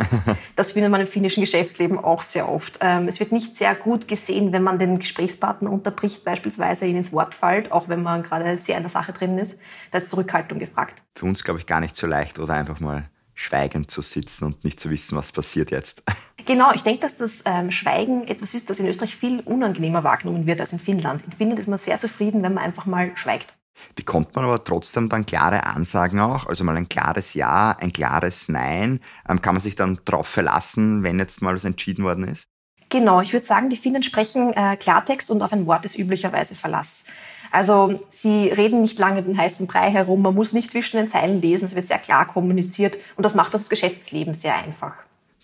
Das 0.57 0.71
findet 0.71 0.91
man 0.91 1.01
im 1.01 1.07
finnischen 1.07 1.41
Geschäftsleben 1.41 1.99
auch 1.99 2.23
sehr 2.23 2.49
oft. 2.49 2.79
Ähm, 2.81 3.07
es 3.07 3.19
wird 3.19 3.31
nicht 3.31 3.55
sehr 3.55 3.75
gut 3.75 4.07
gesehen, 4.07 4.51
wenn 4.53 4.63
man 4.63 4.79
den 4.79 4.97
Gesprächspartner 4.97 5.71
unterbricht, 5.71 6.25
beispielsweise 6.25 6.87
ihn 6.87 6.97
ins 6.97 7.13
Wort 7.13 7.35
fällt, 7.35 7.71
auch 7.71 7.89
wenn 7.89 8.01
man 8.01 8.23
gerade 8.23 8.57
sehr 8.57 8.75
in 8.75 8.81
der 8.81 8.89
Sache 8.89 9.13
drin 9.13 9.37
ist. 9.37 9.59
Da 9.91 9.99
ist 9.99 10.09
Zurückhaltung 10.09 10.57
gefragt. 10.57 11.03
Für 11.15 11.27
uns, 11.27 11.43
glaube 11.43 11.59
ich, 11.59 11.67
gar 11.67 11.79
nicht 11.79 11.95
so 11.95 12.07
leicht 12.07 12.39
oder 12.39 12.55
einfach 12.55 12.79
mal 12.79 13.07
schweigend 13.37 13.91
zu 13.91 14.01
sitzen 14.01 14.45
und 14.45 14.63
nicht 14.63 14.79
zu 14.79 14.89
wissen, 14.89 15.17
was 15.17 15.31
passiert 15.31 15.71
jetzt. 15.71 16.03
Genau, 16.45 16.71
ich 16.73 16.83
denke, 16.83 17.01
dass 17.01 17.17
das 17.17 17.43
ähm, 17.45 17.71
Schweigen 17.71 18.25
etwas 18.25 18.53
ist, 18.53 18.69
das 18.69 18.79
in 18.79 18.87
Österreich 18.87 19.17
viel 19.17 19.41
unangenehmer 19.41 20.05
wahrgenommen 20.05 20.45
wird 20.45 20.61
als 20.61 20.71
in 20.71 20.79
Finnland. 20.79 21.21
In 21.25 21.33
Finnland 21.33 21.59
ist 21.59 21.67
man 21.67 21.77
sehr 21.77 21.99
zufrieden, 21.99 22.41
wenn 22.41 22.53
man 22.53 22.63
einfach 22.63 22.85
mal 22.85 23.11
schweigt. 23.15 23.57
Bekommt 23.95 24.33
man 24.33 24.45
aber 24.45 24.63
trotzdem 24.63 25.09
dann 25.09 25.25
klare 25.25 25.65
Ansagen 25.65 26.21
auch? 26.21 26.45
Also 26.45 26.63
mal 26.63 26.77
ein 26.77 26.87
klares 26.87 27.33
Ja, 27.33 27.75
ein 27.77 27.91
klares 27.91 28.47
Nein? 28.47 29.01
Ähm, 29.27 29.41
kann 29.41 29.55
man 29.55 29.61
sich 29.61 29.75
dann 29.75 29.99
darauf 30.05 30.27
verlassen, 30.27 31.03
wenn 31.03 31.19
jetzt 31.19 31.41
mal 31.41 31.53
was 31.53 31.65
entschieden 31.65 32.05
worden 32.05 32.23
ist? 32.23 32.47
Genau, 32.89 33.19
ich 33.19 33.33
würde 33.33 33.45
sagen, 33.45 33.69
die 33.69 33.75
Finnen 33.75 34.01
sprechen 34.01 34.53
äh, 34.53 34.77
Klartext 34.77 35.29
und 35.29 35.41
auf 35.41 35.51
ein 35.51 35.65
Wort 35.65 35.83
ist 35.83 35.99
üblicherweise 35.99 36.55
Verlass. 36.55 37.03
Also 37.51 37.99
sie 38.09 38.47
reden 38.49 38.81
nicht 38.81 38.99
lange 38.99 39.23
den 39.23 39.37
heißen 39.37 39.67
Brei 39.67 39.91
herum, 39.91 40.21
man 40.21 40.35
muss 40.35 40.53
nicht 40.53 40.71
zwischen 40.71 40.97
den 40.97 41.09
Zeilen 41.09 41.41
lesen, 41.41 41.65
es 41.65 41.75
wird 41.75 41.87
sehr 41.87 41.99
klar 41.99 42.27
kommuniziert 42.27 42.97
und 43.15 43.23
das 43.23 43.35
macht 43.35 43.53
das 43.53 43.69
Geschäftsleben 43.69 44.33
sehr 44.33 44.55
einfach. 44.55 44.93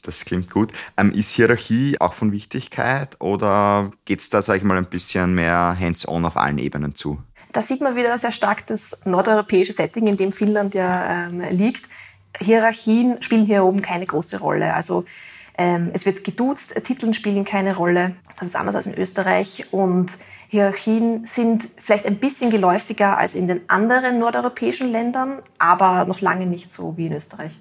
Das 0.04 0.26
klingt 0.26 0.52
gut. 0.52 0.72
Ähm, 0.98 1.14
ist 1.14 1.32
Hierarchie 1.32 1.96
auch 2.00 2.14
von 2.14 2.32
Wichtigkeit 2.32 3.20
oder 3.22 3.92
geht 4.06 4.20
es 4.20 4.30
da, 4.30 4.42
sage 4.42 4.60
ich 4.60 4.64
mal, 4.64 4.78
ein 4.78 4.86
bisschen 4.86 5.34
mehr 5.34 5.78
hands-on 5.80 6.26
auf 6.26 6.36
allen 6.36 6.58
Ebenen 6.58 6.94
zu? 6.94 7.24
Da 7.54 7.62
sieht 7.62 7.82
man 7.82 7.96
wieder 7.96 8.18
sehr 8.18 8.32
stark 8.32 8.68
das 8.68 9.00
nordeuropäische 9.06 9.74
Setting, 9.74 10.08
in 10.08 10.18
dem 10.18 10.32
Finnland 10.32 10.76
ja 10.76 11.28
ähm, 11.28 11.42
liegt. 11.52 11.88
Hierarchien 12.40 13.22
spielen 13.22 13.46
hier 13.46 13.64
oben 13.64 13.82
keine 13.82 14.06
große 14.06 14.40
Rolle. 14.40 14.74
Also 14.74 15.06
ähm, 15.58 15.92
es 15.94 16.06
wird 16.06 16.24
geduzt, 16.24 16.76
Titeln 16.84 17.14
spielen 17.14 17.46
keine 17.46 17.76
Rolle. 17.76 18.16
Das 18.40 18.48
ist 18.48 18.56
anders 18.56 18.76
als 18.76 18.88
in 18.88 18.98
Österreich. 18.98 19.68
Und 19.72 20.18
Hierarchien 20.50 21.26
sind 21.26 21.70
vielleicht 21.78 22.06
ein 22.06 22.18
bisschen 22.18 22.52
geläufiger 22.52 23.18
als 23.18 23.36
in 23.36 23.48
den 23.48 23.68
anderen 23.70 24.20
nordeuropäischen 24.20 24.92
Ländern, 24.92 25.42
aber 25.58 26.06
noch 26.06 26.22
lange 26.22 26.46
nicht 26.46 26.72
so 26.72 26.98
wie 26.98 27.08
in 27.08 27.14
Österreich. 27.14 27.60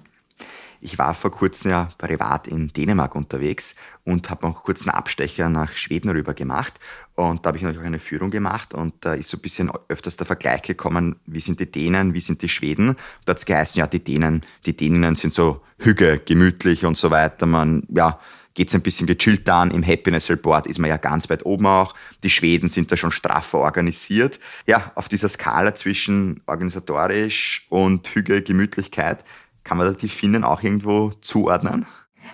Ich 0.83 0.99
war 0.99 1.13
vor 1.13 1.31
kurzem 1.31 1.71
ja 1.71 1.89
privat 1.97 2.45
in 2.45 2.67
Dänemark 2.67 3.15
unterwegs 3.15 3.75
und 4.03 4.29
habe 4.29 4.45
noch 4.45 4.63
kurz 4.63 4.81
einen 4.81 4.89
Abstecher 4.89 5.47
nach 5.47 5.71
Schweden 5.77 6.09
rüber 6.09 6.33
gemacht. 6.33 6.73
Und 7.15 7.45
da 7.45 7.47
habe 7.47 7.57
ich 7.57 7.63
natürlich 7.63 7.81
auch 7.81 7.87
eine 7.87 8.01
Führung 8.01 8.31
gemacht 8.31 8.73
und 8.73 8.93
da 8.99 9.13
ist 9.13 9.29
so 9.29 9.37
ein 9.37 9.41
bisschen 9.41 9.71
öfters 9.87 10.17
der 10.17 10.25
Vergleich 10.25 10.61
gekommen, 10.63 11.15
wie 11.25 11.39
sind 11.39 11.61
die 11.61 11.71
Dänen, 11.71 12.13
wie 12.13 12.19
sind 12.19 12.41
die 12.41 12.49
Schweden. 12.49 12.97
Da 13.23 13.31
hat 13.31 13.37
es 13.37 13.45
geheißen, 13.45 13.79
ja, 13.79 13.87
die 13.87 14.03
Dänen, 14.03 14.41
die 14.65 14.75
Däninnen 14.75 15.15
sind 15.15 15.31
so 15.31 15.61
hüge, 15.77 16.19
gemütlich 16.25 16.85
und 16.85 16.97
so 16.97 17.11
weiter. 17.11 17.45
Man, 17.45 17.83
ja, 17.87 18.19
geht 18.53 18.67
es 18.67 18.75
ein 18.75 18.81
bisschen 18.81 19.07
gechillt 19.07 19.49
an. 19.49 19.71
Im 19.71 19.87
Happiness 19.87 20.29
Report 20.29 20.67
ist 20.67 20.79
man 20.79 20.89
ja 20.89 20.97
ganz 20.97 21.29
weit 21.29 21.45
oben 21.45 21.65
auch. 21.65 21.95
Die 22.23 22.29
Schweden 22.29 22.67
sind 22.67 22.91
da 22.91 22.97
schon 22.97 23.11
straffer 23.11 23.59
organisiert. 23.59 24.37
Ja, 24.65 24.91
auf 24.95 25.07
dieser 25.07 25.29
Skala 25.29 25.75
zwischen 25.75 26.41
organisatorisch 26.45 27.67
und 27.69 28.07
Hüge, 28.07 28.41
Gemütlichkeit 28.41 29.23
kann 29.63 29.77
man 29.77 29.87
da 29.87 29.93
die 29.93 30.09
Finnen 30.09 30.43
auch 30.43 30.61
irgendwo 30.63 31.11
zuordnen? 31.21 31.85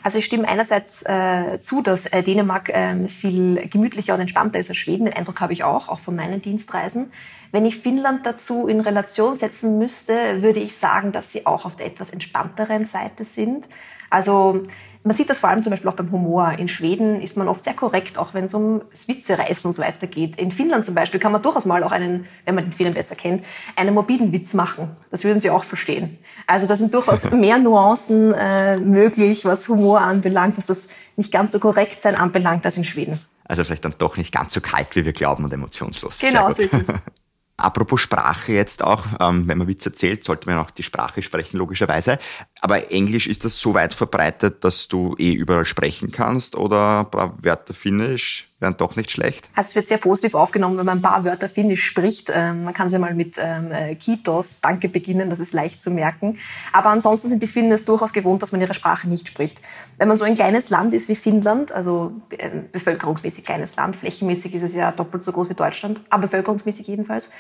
Also 0.03 0.19
ich 0.19 0.25
stimme 0.25 0.47
einerseits 0.47 1.03
äh, 1.03 1.59
zu, 1.59 1.81
dass 1.81 2.05
äh, 2.07 2.23
Dänemark 2.23 2.69
äh, 2.69 3.07
viel 3.07 3.67
gemütlicher 3.69 4.13
und 4.13 4.21
entspannter 4.21 4.59
ist 4.59 4.69
als 4.69 4.77
Schweden. 4.77 5.05
Den 5.05 5.13
Eindruck 5.13 5.41
habe 5.41 5.53
ich 5.53 5.63
auch, 5.63 5.89
auch 5.89 5.99
von 5.99 6.15
meinen 6.15 6.41
Dienstreisen. 6.41 7.11
Wenn 7.51 7.65
ich 7.65 7.77
Finnland 7.77 8.25
dazu 8.25 8.67
in 8.67 8.79
Relation 8.79 9.35
setzen 9.35 9.77
müsste, 9.77 10.41
würde 10.41 10.59
ich 10.59 10.75
sagen, 10.75 11.11
dass 11.11 11.31
sie 11.31 11.45
auch 11.45 11.65
auf 11.65 11.75
der 11.75 11.87
etwas 11.87 12.11
entspannteren 12.11 12.85
Seite 12.85 13.23
sind. 13.23 13.67
Also 14.09 14.63
man 15.03 15.15
sieht 15.15 15.29
das 15.29 15.39
vor 15.39 15.49
allem 15.49 15.63
zum 15.63 15.71
Beispiel 15.71 15.89
auch 15.89 15.95
beim 15.95 16.11
Humor. 16.11 16.53
In 16.57 16.67
Schweden 16.67 17.21
ist 17.21 17.37
man 17.37 17.47
oft 17.47 17.63
sehr 17.63 17.73
korrekt, 17.73 18.17
auch 18.17 18.33
wenn 18.33 18.45
es 18.45 18.53
um 18.53 18.81
Witzereißen 19.07 19.67
und 19.67 19.73
so 19.73 19.81
weiter 19.81 20.07
geht. 20.07 20.35
In 20.35 20.51
Finnland 20.51 20.85
zum 20.85 20.93
Beispiel 20.93 21.19
kann 21.19 21.31
man 21.31 21.41
durchaus 21.41 21.65
mal 21.65 21.83
auch 21.83 21.91
einen, 21.91 22.25
wenn 22.45 22.55
man 22.55 22.65
den 22.65 22.73
Finnen 22.73 22.93
besser 22.93 23.15
kennt, 23.15 23.45
einen 23.77 23.93
morbiden 23.93 24.33
Witz 24.33 24.53
machen. 24.53 24.95
Das 25.09 25.23
würden 25.23 25.39
sie 25.39 25.51
auch 25.51 25.63
verstehen. 25.63 26.17
Also 26.47 26.67
da 26.67 26.75
sind 26.75 26.93
durchaus 26.93 27.31
mehr 27.31 27.59
Nuancen 27.59 28.33
äh, 28.33 28.77
möglich, 28.77 29.45
was 29.45 29.69
Humor 29.69 30.01
anbelangt, 30.01 30.57
was 30.57 30.65
das 30.65 30.89
nicht 31.15 31.31
ganz 31.31 31.53
so 31.53 31.59
korrekt 31.59 32.01
sein 32.01 32.15
anbelangt 32.15 32.65
als 32.65 32.75
in 32.75 32.83
Schweden. 32.83 33.17
Also 33.45 33.63
vielleicht 33.63 33.85
dann 33.85 33.95
doch 33.97 34.17
nicht 34.17 34.33
ganz 34.33 34.53
so 34.53 34.59
kalt, 34.61 34.95
wie 34.95 35.05
wir 35.05 35.13
glauben 35.13 35.45
und 35.45 35.53
emotionslos. 35.53 36.19
Genau, 36.19 36.51
so 36.51 36.61
ist 36.61 36.73
es. 36.73 36.87
Apropos 37.59 38.01
Sprache 38.01 38.53
jetzt 38.53 38.83
auch, 38.83 39.05
ähm, 39.19 39.47
wenn 39.47 39.57
man 39.57 39.67
Witz 39.67 39.85
erzählt, 39.85 40.23
sollte 40.23 40.49
man 40.49 40.57
auch 40.57 40.71
die 40.71 40.83
Sprache 40.83 41.21
sprechen, 41.21 41.57
logischerweise. 41.57 42.19
Aber 42.61 42.91
Englisch 42.91 43.27
ist 43.27 43.45
das 43.45 43.59
so 43.59 43.73
weit 43.73 43.93
verbreitet, 43.93 44.63
dass 44.63 44.87
du 44.87 45.15
eh 45.17 45.33
überall 45.33 45.65
sprechen 45.65 46.11
kannst 46.11 46.55
oder 46.55 47.01
ein 47.01 47.11
paar 47.11 47.43
Wörter 47.43 47.73
Finnisch? 47.73 48.48
Wären 48.59 48.75
doch 48.77 48.95
nicht 48.95 49.09
schlecht. 49.09 49.45
Also 49.55 49.69
es 49.69 49.75
wird 49.75 49.87
sehr 49.87 49.97
positiv 49.97 50.33
aufgenommen, 50.33 50.77
wenn 50.77 50.85
man 50.85 50.97
ein 50.99 51.01
paar 51.01 51.23
Wörter 51.23 51.47
Finnisch 51.47 51.83
spricht. 51.83 52.31
Ähm, 52.33 52.65
man 52.65 52.73
kann 52.73 52.89
sie 52.89 52.99
mal 52.99 53.13
mit 53.13 53.37
ähm, 53.39 53.71
äh, 53.71 53.95
Kitos, 53.95 54.59
Danke 54.59 54.89
beginnen, 54.89 55.29
das 55.29 55.39
ist 55.39 55.53
leicht 55.53 55.81
zu 55.81 55.91
merken. 55.91 56.37
Aber 56.73 56.89
ansonsten 56.89 57.29
sind 57.29 57.41
die 57.41 57.47
Finnen 57.47 57.71
es 57.71 57.85
durchaus 57.85 58.11
gewohnt, 58.11 58.41
dass 58.41 58.51
man 58.51 58.59
ihre 58.59 58.73
Sprache 58.73 59.07
nicht 59.07 59.27
spricht. 59.27 59.61
Wenn 59.97 60.07
man 60.07 60.17
so 60.17 60.25
ein 60.25 60.35
kleines 60.35 60.69
Land 60.69 60.93
ist 60.93 61.07
wie 61.07 61.15
Finnland, 61.15 61.71
also 61.71 62.11
äh, 62.31 62.49
bevölkerungsmäßig 62.71 63.45
kleines 63.45 63.75
Land, 63.77 63.95
flächenmäßig 63.95 64.53
ist 64.53 64.63
es 64.63 64.75
ja 64.75 64.91
doppelt 64.91 65.23
so 65.23 65.31
groß 65.31 65.49
wie 65.49 65.55
Deutschland, 65.55 66.01
aber 66.09 66.23
bevölkerungsmäßig 66.23 66.87
jedenfalls, 66.87 67.31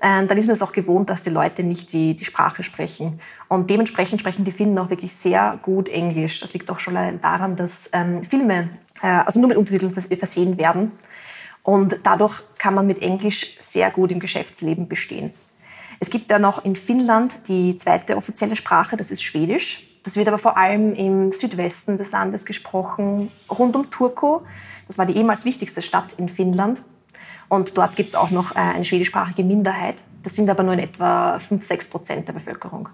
dann 0.00 0.28
ist 0.28 0.46
man 0.46 0.54
es 0.54 0.62
auch 0.62 0.72
gewohnt, 0.72 1.10
dass 1.10 1.22
die 1.22 1.30
Leute 1.30 1.62
nicht 1.62 1.92
die, 1.92 2.14
die 2.14 2.24
Sprache 2.24 2.62
sprechen. 2.62 3.20
Und 3.48 3.68
dementsprechend 3.70 4.20
sprechen 4.20 4.44
die 4.44 4.52
Finnen 4.52 4.78
auch 4.78 4.90
wirklich 4.90 5.12
sehr 5.12 5.58
gut 5.62 5.88
Englisch. 5.88 6.40
Das 6.40 6.52
liegt 6.52 6.70
auch 6.70 6.78
schon 6.78 6.94
daran, 7.20 7.56
dass 7.56 7.90
ähm, 7.92 8.22
Filme 8.22 8.70
äh, 9.02 9.08
also 9.08 9.40
nur 9.40 9.48
mit 9.48 9.58
Untertiteln 9.58 9.92
versehen 9.92 10.58
werden. 10.58 10.92
Und 11.62 11.98
dadurch 12.04 12.42
kann 12.58 12.74
man 12.74 12.86
mit 12.86 13.02
Englisch 13.02 13.56
sehr 13.60 13.90
gut 13.90 14.12
im 14.12 14.20
Geschäftsleben 14.20 14.88
bestehen. 14.88 15.32
Es 16.00 16.10
gibt 16.10 16.30
ja 16.30 16.38
noch 16.38 16.64
in 16.64 16.76
Finnland 16.76 17.48
die 17.48 17.76
zweite 17.76 18.16
offizielle 18.16 18.56
Sprache, 18.56 18.96
das 18.96 19.10
ist 19.10 19.22
Schwedisch. 19.22 19.84
Das 20.04 20.16
wird 20.16 20.28
aber 20.28 20.38
vor 20.38 20.56
allem 20.56 20.94
im 20.94 21.32
Südwesten 21.32 21.96
des 21.96 22.12
Landes 22.12 22.46
gesprochen, 22.46 23.30
rund 23.50 23.76
um 23.76 23.90
Turku. 23.90 24.40
Das 24.86 24.96
war 24.96 25.06
die 25.06 25.16
ehemals 25.16 25.44
wichtigste 25.44 25.82
Stadt 25.82 26.14
in 26.14 26.28
Finnland. 26.28 26.82
Und 27.48 27.76
dort 27.76 27.96
gibt 27.96 28.10
es 28.10 28.14
auch 28.14 28.30
noch 28.30 28.52
äh, 28.52 28.58
eine 28.58 28.84
schwedischsprachige 28.84 29.44
Minderheit. 29.44 30.02
Das 30.22 30.34
sind 30.34 30.50
aber 30.50 30.62
nur 30.62 30.74
in 30.74 30.80
etwa 30.80 31.38
5, 31.38 31.62
6 31.62 31.90
Prozent 31.90 32.28
der 32.28 32.34
Bevölkerung. 32.34 32.88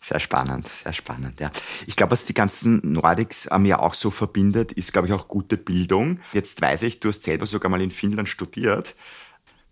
Sehr 0.00 0.18
spannend, 0.18 0.66
sehr 0.66 0.92
spannend, 0.92 1.38
ja. 1.38 1.52
Ich 1.86 1.94
glaube, 1.94 2.10
was 2.10 2.24
die 2.24 2.34
ganzen 2.34 2.80
Nordics 2.82 3.48
ähm, 3.52 3.64
ja 3.66 3.78
auch 3.78 3.94
so 3.94 4.10
verbindet, 4.10 4.72
ist, 4.72 4.92
glaube 4.92 5.06
ich, 5.06 5.14
auch 5.14 5.28
gute 5.28 5.56
Bildung. 5.56 6.18
Jetzt 6.32 6.60
weiß 6.60 6.82
ich, 6.82 6.98
du 6.98 7.08
hast 7.08 7.22
selber 7.22 7.46
sogar 7.46 7.70
mal 7.70 7.80
in 7.80 7.92
Finnland 7.92 8.28
studiert. 8.28 8.96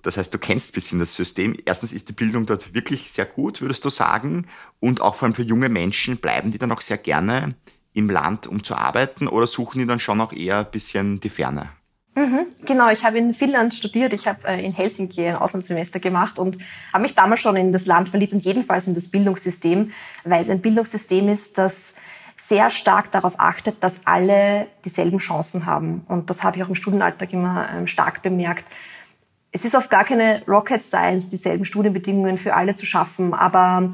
Das 0.02 0.16
heißt, 0.16 0.32
du 0.32 0.38
kennst 0.38 0.70
ein 0.70 0.74
bisschen 0.74 0.98
das 1.00 1.16
System. 1.16 1.56
Erstens 1.64 1.92
ist 1.92 2.08
die 2.08 2.12
Bildung 2.12 2.46
dort 2.46 2.74
wirklich 2.74 3.10
sehr 3.10 3.26
gut, 3.26 3.60
würdest 3.60 3.84
du 3.84 3.90
sagen. 3.90 4.46
Und 4.78 5.00
auch 5.00 5.16
vor 5.16 5.26
allem 5.26 5.34
für 5.34 5.42
junge 5.42 5.68
Menschen 5.68 6.18
bleiben 6.18 6.52
die 6.52 6.58
dann 6.58 6.70
auch 6.70 6.80
sehr 6.80 6.98
gerne 6.98 7.56
im 7.92 8.08
Land, 8.08 8.46
um 8.46 8.62
zu 8.62 8.76
arbeiten 8.76 9.26
oder 9.26 9.48
suchen 9.48 9.80
die 9.80 9.86
dann 9.86 10.00
schon 10.00 10.20
auch 10.20 10.32
eher 10.32 10.58
ein 10.58 10.70
bisschen 10.70 11.18
die 11.18 11.28
Ferne? 11.28 11.70
Mhm, 12.14 12.46
genau, 12.66 12.90
ich 12.90 13.04
habe 13.04 13.18
in 13.18 13.32
Finnland 13.32 13.72
studiert. 13.72 14.12
Ich 14.12 14.26
habe 14.26 14.46
äh, 14.46 14.64
in 14.64 14.72
Helsinki 14.72 15.26
ein 15.26 15.36
Auslandssemester 15.36 16.00
gemacht 16.00 16.38
und 16.38 16.58
habe 16.92 17.02
mich 17.02 17.14
damals 17.14 17.40
schon 17.40 17.56
in 17.56 17.72
das 17.72 17.86
Land 17.86 18.08
verliebt 18.08 18.32
und 18.32 18.42
jedenfalls 18.42 18.88
in 18.88 18.94
das 18.94 19.08
Bildungssystem, 19.08 19.92
weil 20.24 20.42
es 20.42 20.50
ein 20.50 20.60
Bildungssystem 20.60 21.28
ist, 21.28 21.56
das 21.56 21.94
sehr 22.36 22.70
stark 22.70 23.12
darauf 23.12 23.38
achtet, 23.38 23.84
dass 23.84 24.06
alle 24.06 24.66
dieselben 24.84 25.18
Chancen 25.18 25.66
haben. 25.66 26.04
Und 26.08 26.30
das 26.30 26.42
habe 26.42 26.56
ich 26.56 26.64
auch 26.64 26.68
im 26.68 26.74
Studienalltag 26.74 27.32
immer 27.32 27.68
ähm, 27.76 27.86
stark 27.86 28.22
bemerkt. 28.22 28.64
Es 29.52 29.64
ist 29.64 29.74
oft 29.74 29.90
gar 29.90 30.04
keine 30.04 30.42
Rocket 30.48 30.82
Science, 30.82 31.28
dieselben 31.28 31.64
Studienbedingungen 31.64 32.38
für 32.38 32.54
alle 32.54 32.74
zu 32.74 32.86
schaffen, 32.86 33.34
aber 33.34 33.92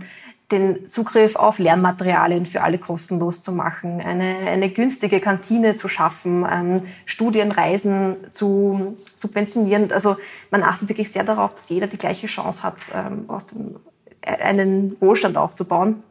den 0.52 0.88
Zugriff 0.88 1.34
auf 1.34 1.58
Lernmaterialien 1.58 2.46
für 2.46 2.62
alle 2.62 2.78
kostenlos 2.78 3.42
zu 3.42 3.50
machen, 3.50 4.00
eine, 4.00 4.36
eine 4.48 4.70
günstige 4.70 5.20
Kantine 5.20 5.74
zu 5.74 5.88
schaffen, 5.88 6.46
ähm, 6.48 6.82
Studienreisen 7.04 8.16
zu 8.30 8.96
subventionieren. 9.14 9.90
Also 9.90 10.16
man 10.50 10.62
achtet 10.62 10.88
wirklich 10.88 11.10
sehr 11.10 11.24
darauf, 11.24 11.54
dass 11.54 11.68
jeder 11.68 11.88
die 11.88 11.98
gleiche 11.98 12.28
Chance 12.28 12.62
hat, 12.62 12.76
ähm, 12.94 13.24
aus 13.28 13.46
dem, 13.46 13.76
äh, 14.20 14.36
einen 14.36 15.00
Wohlstand 15.00 15.36
aufzubauen. 15.36 16.04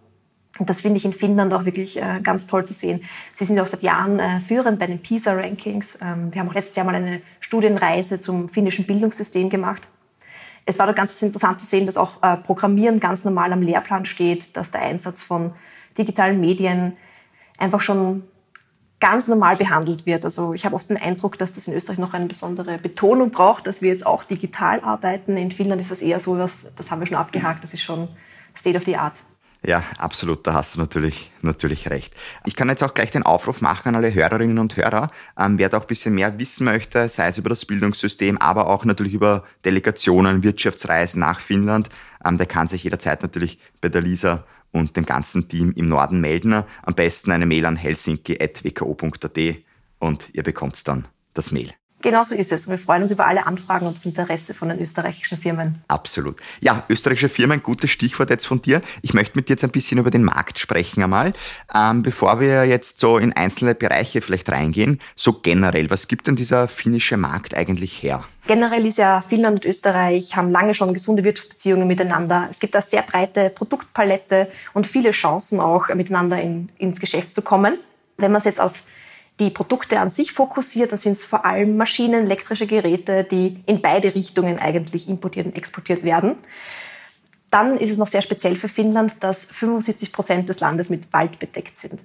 Und 0.58 0.70
das 0.70 0.82
finde 0.82 0.98
ich 0.98 1.06
in 1.06 1.14
Finnland 1.14 1.54
auch 1.54 1.66
wirklich 1.66 2.02
äh, 2.02 2.20
ganz 2.22 2.48
toll 2.48 2.66
zu 2.66 2.74
sehen. 2.74 3.04
Sie 3.34 3.46
sind 3.46 3.60
auch 3.60 3.68
seit 3.68 3.84
Jahren 3.84 4.20
äh, 4.20 4.40
führend 4.42 4.80
bei 4.80 4.88
den 4.88 5.00
PISA-Rankings. 5.00 6.00
Ähm, 6.02 6.34
wir 6.34 6.42
haben 6.42 6.50
auch 6.50 6.54
letztes 6.54 6.76
Jahr 6.76 6.86
mal 6.86 6.96
eine 6.96 7.22
Studienreise 7.40 8.20
zum 8.20 8.50
finnischen 8.50 8.86
Bildungssystem 8.86 9.50
gemacht. 9.50 9.88
Es 10.66 10.80
war 10.80 10.88
da 10.88 10.94
ganz 10.94 11.22
interessant 11.22 11.60
zu 11.60 11.68
sehen, 11.68 11.86
dass 11.86 11.98
auch 11.98 12.24
äh, 12.24 12.38
Programmieren 12.38 13.00
ganz 13.00 13.24
normal 13.24 13.54
am 13.54 13.62
Lehrplan 13.62 14.06
steht, 14.06 14.58
dass 14.58 14.72
der 14.72 14.82
Einsatz 14.82 15.22
von 15.22 15.54
digitalen 15.98 16.40
Medien 16.40 16.98
einfach 17.58 17.82
schon 17.82 18.24
ganz 19.00 19.28
normal 19.28 19.56
behandelt 19.56 20.06
wird. 20.06 20.26
Also 20.26 20.54
ich 20.54 20.66
habe 20.66 20.76
oft 20.76 20.90
den 20.90 20.98
Eindruck, 20.98 21.38
dass 21.38 21.54
das 21.54 21.68
in 21.68 21.76
Österreich 21.76 22.00
noch 22.00 22.14
eine 22.14 22.26
besondere 22.26 22.78
Betonung 22.78 23.30
braucht, 23.30 23.68
dass 23.68 23.82
wir 23.82 23.90
jetzt 23.90 24.06
auch 24.06 24.24
digital 24.24 24.80
arbeiten. 24.80 25.38
In 25.38 25.52
Finnland 25.52 25.82
ist 25.82 25.92
das 25.92 26.02
eher 26.02 26.20
so, 26.20 26.38
was, 26.38 26.72
das 26.76 26.90
haben 26.90 27.00
wir 27.00 27.06
schon 27.06 27.18
abgehakt, 27.18 27.64
das 27.64 27.74
ist 27.74 27.84
schon 27.84 28.08
State 28.56 28.78
of 28.78 28.86
the 28.86 28.98
Art. 28.98 29.14
Ja, 29.66 29.84
absolut, 29.98 30.46
da 30.46 30.54
hast 30.54 30.76
du 30.76 30.80
natürlich, 30.80 31.32
natürlich 31.42 31.90
recht. 31.90 32.14
Ich 32.46 32.56
kann 32.56 32.70
jetzt 32.70 32.84
auch 32.84 32.94
gleich 32.94 33.10
den 33.10 33.24
Aufruf 33.24 33.62
machen 33.62 33.90
an 33.90 33.96
alle 33.96 34.14
Hörerinnen 34.14 34.60
und 34.60 34.78
Hörer. 34.78 35.10
Ähm, 35.40 35.58
wer 35.58 35.70
da 35.70 35.78
auch 35.78 35.82
ein 35.82 35.88
bisschen 35.88 36.14
mehr 36.14 36.38
wissen 36.38 36.66
möchte, 36.66 37.10
sei 37.10 37.30
es 37.30 37.40
über 37.40 37.50
das 37.50 37.66
Bildungssystem, 37.66 38.38
aber 38.38 38.68
auch 38.68 38.86
natürlich 38.86 39.16
über 39.16 39.44
Delegationen, 39.64 40.44
Wirtschaftsreisen 40.44 41.20
nach 41.20 41.40
Finnland, 41.40 41.90
ähm, 42.24 42.38
der 42.38 42.46
kann 42.46 42.68
sich 42.68 42.84
jederzeit 42.84 43.24
natürlich 43.24 43.58
bei 43.82 43.90
der 43.90 44.02
Lisa 44.02 44.44
und 44.72 44.98
dem 44.98 45.06
ganzen 45.06 45.48
Team 45.48 45.72
im 45.76 45.90
Norden 45.90 46.22
melden. 46.22 46.64
Am 46.84 46.94
besten 46.94 47.32
eine 47.32 47.48
Mail 47.48 47.66
an 47.66 47.76
helsinki.wko.at 47.76 49.40
und 49.98 50.30
ihr 50.34 50.44
bekommt 50.44 50.88
dann 50.88 51.08
das 51.34 51.52
Mail. 51.52 51.72
Genau 52.06 52.24
so 52.24 52.36
ist 52.36 52.52
es. 52.52 52.70
Wir 52.70 52.78
freuen 52.78 53.02
uns 53.02 53.10
über 53.10 53.26
alle 53.26 53.48
Anfragen 53.48 53.88
und 53.88 53.98
das 53.98 54.06
Interesse 54.06 54.54
von 54.54 54.70
den 54.70 54.80
österreichischen 54.80 55.40
Firmen. 55.40 55.82
Absolut. 55.88 56.38
Ja, 56.62 56.84
österreichische 56.88 57.30
Firmen, 57.30 57.64
gutes 57.64 57.90
Stichwort 57.90 58.30
jetzt 58.30 58.46
von 58.46 58.62
dir. 58.62 58.82
Ich 59.02 59.16
möchte 59.16 59.36
mit 59.36 59.50
dir 59.50 59.54
jetzt 59.54 59.64
ein 59.64 59.72
bisschen 59.72 59.98
über 59.98 60.12
den 60.12 60.24
Markt 60.24 60.60
sprechen 60.60 61.02
einmal. 61.02 61.34
Ähm, 61.74 62.04
bevor 62.04 62.40
wir 62.40 62.66
jetzt 62.66 63.00
so 63.00 63.18
in 63.18 63.34
einzelne 63.34 63.74
Bereiche 63.74 64.22
vielleicht 64.22 64.52
reingehen, 64.52 65.00
so 65.16 65.34
generell, 65.34 65.90
was 65.90 66.08
gibt 66.08 66.28
denn 66.28 66.36
dieser 66.36 66.68
finnische 66.68 67.18
Markt 67.18 67.58
eigentlich 67.58 68.04
her? 68.04 68.24
Generell 68.46 68.86
ist 68.86 69.00
ja 69.00 69.24
Finnland 69.28 69.56
und 69.56 69.66
Österreich 69.66 70.36
haben 70.36 70.52
lange 70.52 70.76
schon 70.76 70.94
gesunde 70.94 71.24
Wirtschaftsbeziehungen 71.24 71.88
miteinander. 71.88 72.48
Es 72.52 72.60
gibt 72.60 72.76
eine 72.76 72.84
sehr 72.84 73.02
breite 73.02 73.50
Produktpalette 73.50 74.52
und 74.76 74.86
viele 74.86 75.10
Chancen 75.10 75.60
auch 75.60 75.88
miteinander 75.96 76.40
in, 76.40 76.70
ins 76.78 77.00
Geschäft 77.00 77.34
zu 77.34 77.42
kommen. 77.42 77.80
Wenn 78.18 78.32
man 78.32 78.38
es 78.38 78.46
jetzt 78.46 78.62
auf 78.62 78.84
die 79.40 79.50
Produkte 79.50 80.00
an 80.00 80.10
sich 80.10 80.32
fokussiert, 80.32 80.92
dann 80.92 80.98
sind 80.98 81.14
es 81.14 81.26
vor 81.26 81.46
allem 81.46 81.76
Maschinen, 81.78 82.26
elektrische 82.26 82.68
Geräte, 82.68 83.24
die 83.24 83.62
in 83.66 83.82
beide 83.82 84.16
Richtungen 84.16 84.60
eigentlich 84.60 85.10
importiert 85.10 85.48
und 85.48 85.56
exportiert 85.56 86.04
werden. 86.04 86.36
Dann 87.52 87.78
ist 87.78 87.90
es 87.90 87.98
noch 87.98 88.08
sehr 88.08 88.22
speziell 88.22 88.56
für 88.58 88.68
Finnland, 88.68 89.24
dass 89.24 89.46
75 89.46 90.12
Prozent 90.12 90.50
des 90.50 90.60
Landes 90.60 90.90
mit 90.90 91.14
Wald 91.14 91.40
bedeckt 91.40 91.78
sind. 91.78 92.04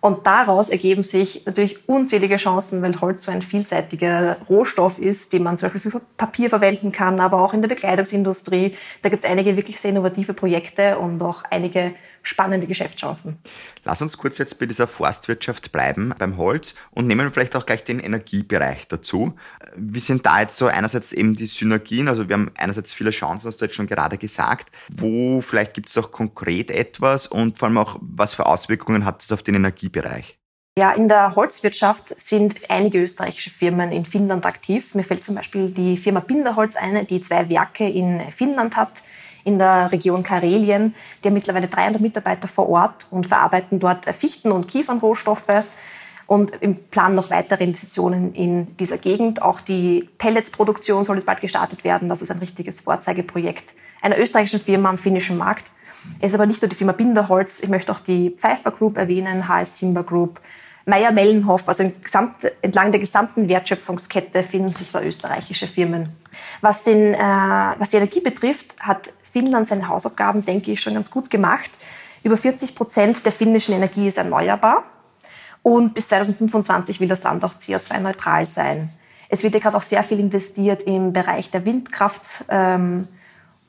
Und 0.00 0.26
daraus 0.26 0.68
ergeben 0.68 1.02
sich 1.02 1.44
natürlich 1.46 1.88
unzählige 1.88 2.36
Chancen, 2.36 2.82
weil 2.82 3.00
Holz 3.00 3.22
so 3.22 3.32
ein 3.32 3.42
vielseitiger 3.42 4.36
Rohstoff 4.48 4.98
ist, 4.98 5.32
den 5.32 5.42
man 5.42 5.56
zum 5.56 5.70
Beispiel 5.70 5.92
für 5.92 6.00
Papier 6.16 6.50
verwenden 6.50 6.92
kann, 6.92 7.20
aber 7.20 7.40
auch 7.40 7.54
in 7.54 7.62
der 7.62 7.68
Bekleidungsindustrie. 7.68 8.76
Da 9.02 9.08
gibt 9.08 9.24
es 9.24 9.30
einige 9.30 9.56
wirklich 9.56 9.80
sehr 9.80 9.90
innovative 9.90 10.34
Projekte 10.34 10.98
und 10.98 11.22
auch 11.22 11.42
einige 11.50 11.94
spannende 12.22 12.66
Geschäftschancen. 12.66 13.38
Lass 13.84 14.02
uns 14.02 14.16
kurz 14.18 14.38
jetzt 14.38 14.58
bei 14.58 14.66
dieser 14.66 14.86
Forstwirtschaft 14.86 15.72
bleiben, 15.72 16.14
beim 16.18 16.36
Holz 16.36 16.74
und 16.90 17.06
nehmen 17.06 17.32
vielleicht 17.32 17.56
auch 17.56 17.66
gleich 17.66 17.84
den 17.84 18.00
Energiebereich 18.00 18.88
dazu. 18.88 19.34
Wie 19.76 19.98
sind 19.98 20.24
da 20.26 20.40
jetzt 20.40 20.56
so 20.56 20.66
einerseits 20.66 21.12
eben 21.12 21.34
die 21.34 21.46
Synergien? 21.46 22.08
Also 22.08 22.28
wir 22.28 22.34
haben 22.34 22.50
einerseits 22.56 22.92
viele 22.92 23.10
Chancen, 23.10 23.48
hast 23.48 23.60
du 23.60 23.64
jetzt 23.64 23.74
schon 23.74 23.86
gerade 23.86 24.18
gesagt. 24.18 24.68
Wo 24.88 25.40
vielleicht 25.40 25.74
gibt 25.74 25.88
es 25.88 25.98
auch 25.98 26.12
konkret 26.12 26.70
etwas 26.70 27.26
und 27.26 27.58
vor 27.58 27.68
allem 27.68 27.78
auch, 27.78 27.98
was 28.00 28.34
für 28.34 28.46
Auswirkungen 28.46 29.04
hat 29.04 29.22
das 29.22 29.32
auf 29.32 29.42
den 29.42 29.54
Energiebereich? 29.54 30.38
Ja, 30.78 30.92
in 30.92 31.06
der 31.06 31.36
Holzwirtschaft 31.36 32.18
sind 32.18 32.70
einige 32.70 33.02
österreichische 33.02 33.50
Firmen 33.50 33.92
in 33.92 34.06
Finnland 34.06 34.46
aktiv. 34.46 34.94
Mir 34.94 35.02
fällt 35.04 35.22
zum 35.22 35.34
Beispiel 35.34 35.70
die 35.70 35.98
Firma 35.98 36.20
Binderholz 36.20 36.76
ein, 36.76 37.06
die 37.06 37.20
zwei 37.20 37.50
Werke 37.50 37.86
in 37.86 38.20
Finnland 38.30 38.74
hat 38.74 39.02
in 39.44 39.58
der 39.58 39.90
Region 39.92 40.22
Karelien. 40.22 40.94
Die 41.22 41.28
haben 41.28 41.34
mittlerweile 41.34 41.68
300 41.68 42.00
Mitarbeiter 42.00 42.48
vor 42.48 42.68
Ort 42.68 43.06
und 43.10 43.26
verarbeiten 43.26 43.78
dort 43.78 44.04
Fichten- 44.06 44.52
und 44.52 44.68
Kiefernrohstoffe 44.68 45.64
und 46.26 46.52
im 46.62 46.76
Plan 46.76 47.14
noch 47.14 47.30
weitere 47.30 47.64
Investitionen 47.64 48.34
in 48.34 48.76
dieser 48.76 48.98
Gegend. 48.98 49.42
Auch 49.42 49.60
die 49.60 50.08
Pelletsproduktion 50.18 51.04
soll 51.04 51.16
jetzt 51.16 51.26
bald 51.26 51.40
gestartet 51.40 51.84
werden. 51.84 52.08
Das 52.08 52.22
ist 52.22 52.30
ein 52.30 52.38
richtiges 52.38 52.80
Vorzeigeprojekt 52.80 53.74
einer 54.00 54.18
österreichischen 54.18 54.60
Firma 54.60 54.88
am 54.88 54.98
finnischen 54.98 55.38
Markt. 55.38 55.70
Es 56.20 56.32
ist 56.32 56.34
aber 56.34 56.46
nicht 56.46 56.60
nur 56.60 56.68
die 56.68 56.74
Firma 56.74 56.92
Binderholz. 56.92 57.62
Ich 57.62 57.68
möchte 57.68 57.92
auch 57.92 58.00
die 58.00 58.30
Pfeiffer 58.30 58.72
Group 58.72 58.96
erwähnen, 58.96 59.48
HS 59.48 59.74
Timber 59.74 60.02
Group, 60.02 60.40
Meyer-Mellenhoff, 60.84 61.68
also 61.68 61.92
entlang 62.62 62.90
der 62.90 63.00
gesamten 63.00 63.48
Wertschöpfungskette 63.48 64.42
finden 64.42 64.72
sich 64.72 64.90
da 64.90 65.00
österreichische 65.00 65.68
Firmen. 65.68 66.08
Was, 66.60 66.82
den, 66.82 67.14
äh, 67.14 67.18
was 67.18 67.90
die 67.90 67.98
Energie 67.98 68.20
betrifft, 68.20 68.74
hat 68.80 69.12
Finnland 69.32 69.66
seine 69.66 69.88
Hausaufgaben, 69.88 70.44
denke 70.44 70.72
ich, 70.72 70.80
schon 70.80 70.94
ganz 70.94 71.10
gut 71.10 71.30
gemacht. 71.30 71.70
Über 72.22 72.36
40 72.36 72.74
Prozent 72.74 73.24
der 73.24 73.32
finnischen 73.32 73.74
Energie 73.74 74.06
ist 74.06 74.18
erneuerbar. 74.18 74.84
Und 75.62 75.94
bis 75.94 76.08
2025 76.08 77.00
will 77.00 77.08
das 77.08 77.22
Land 77.22 77.44
auch 77.44 77.54
CO2-neutral 77.54 78.46
sein. 78.46 78.90
Es 79.28 79.42
wird 79.42 79.54
ja 79.54 79.60
gerade 79.60 79.76
auch 79.76 79.82
sehr 79.82 80.04
viel 80.04 80.18
investiert 80.18 80.82
im 80.82 81.12
Bereich 81.12 81.50
der 81.50 81.64
Windkraft. 81.64 82.44
Ähm, 82.48 83.08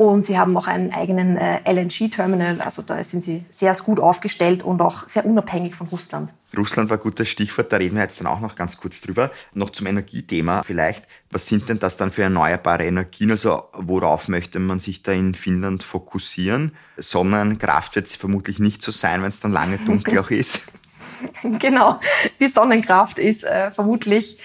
und 0.08 0.26
sie 0.26 0.38
haben 0.38 0.56
auch 0.58 0.68
einen 0.68 0.94
eigenen 0.94 1.38
äh, 1.38 1.60
LNG-Terminal. 1.72 2.62
Also 2.62 2.82
da 2.82 3.04
sind 3.04 3.24
sie 3.24 3.44
sehr 3.50 3.74
gut 3.76 4.00
aufgestellt 4.00 4.64
und 4.64 4.82
auch 4.82 5.08
sehr 5.08 5.26
unabhängig 5.26 5.76
von 5.76 5.88
Russland. 5.88 6.34
Russland 6.56 6.90
war 6.90 6.98
ein 6.98 7.04
gutes 7.04 7.30
Stichwort, 7.30 7.72
da 7.72 7.78
reden 7.78 7.96
wir 7.96 8.04
jetzt 8.04 8.20
dann 8.20 8.28
auch 8.28 8.40
noch 8.40 8.56
ganz 8.56 8.78
kurz 8.78 9.02
drüber. 9.02 9.32
Noch 9.54 9.72
zum 9.72 9.88
Energiethema 9.88 10.64
vielleicht. 10.64 11.06
Was 11.32 11.48
sind 11.48 11.70
denn 11.70 11.80
das 11.80 11.98
dann 11.98 12.12
für 12.12 12.24
erneuerbare 12.24 12.86
Energien? 12.86 13.32
Also 13.32 13.64
worauf 13.74 14.28
möchte 14.28 14.60
man 14.60 14.80
sich 14.80 15.02
da 15.02 15.12
in 15.12 15.34
Finnland 15.34 15.84
fokussieren? 15.84 16.76
Sonnenkraft 16.98 17.96
wird 17.96 18.06
es 18.08 18.16
vermutlich 18.16 18.60
nicht 18.60 18.82
so 18.82 18.92
sein, 18.92 19.22
wenn 19.24 19.30
es 19.30 19.40
dann 19.40 19.52
lange 19.52 19.78
dunkel 19.78 20.20
auch 20.20 20.30
ist. 20.30 20.72
genau, 21.60 22.00
die 22.40 22.48
Sonnenkraft 22.48 23.20
ist 23.20 23.44
äh, 23.44 23.72
vermutlich 23.72 24.40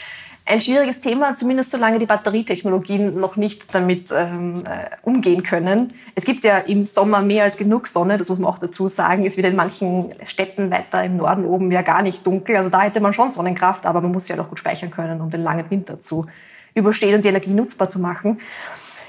ein 0.49 0.61
schwieriges 0.61 1.01
Thema, 1.01 1.35
zumindest 1.35 1.71
solange 1.71 1.99
die 1.99 2.07
Batterietechnologien 2.07 3.21
noch 3.21 3.37
nicht 3.37 3.75
damit 3.75 4.11
ähm, 4.13 4.65
äh, 4.65 4.89
umgehen 5.03 5.43
können. 5.43 5.93
Es 6.15 6.25
gibt 6.25 6.45
ja 6.45 6.59
im 6.59 6.87
Sommer 6.87 7.21
mehr 7.21 7.45
als 7.45 7.57
genug 7.57 7.87
Sonne, 7.87 8.17
das 8.17 8.31
muss 8.31 8.39
man 8.39 8.51
auch 8.51 8.59
dazu 8.59 8.89
sagen. 8.89 9.27
Es 9.27 9.37
wird 9.37 9.47
in 9.47 9.57
manchen 9.57 10.15
Städten 10.25 10.71
weiter 10.71 11.05
im 11.05 11.19
Norden 11.19 11.45
oben 11.45 11.71
ja 11.71 11.83
gar 11.83 12.03
nicht 12.03 12.27
dunkel. 12.27 12.57
Also 12.57 12.71
da 12.71 12.81
hätte 12.81 13.01
man 13.01 13.13
schon 13.13 13.31
Sonnenkraft, 13.31 13.85
aber 13.85 14.01
man 14.01 14.13
muss 14.13 14.29
ja 14.29 14.37
halt 14.37 14.45
auch 14.45 14.49
gut 14.49 14.59
speichern 14.59 14.91
können, 14.91 15.21
um 15.21 15.31
den 15.31 15.43
langen 15.43 15.71
Winter 15.71 16.01
zu 16.01 16.27
überstehen 16.75 17.15
und 17.15 17.25
die 17.25 17.29
Energie 17.29 17.53
nutzbar 17.53 17.91
zu 17.91 17.99
machen. 17.99 18.41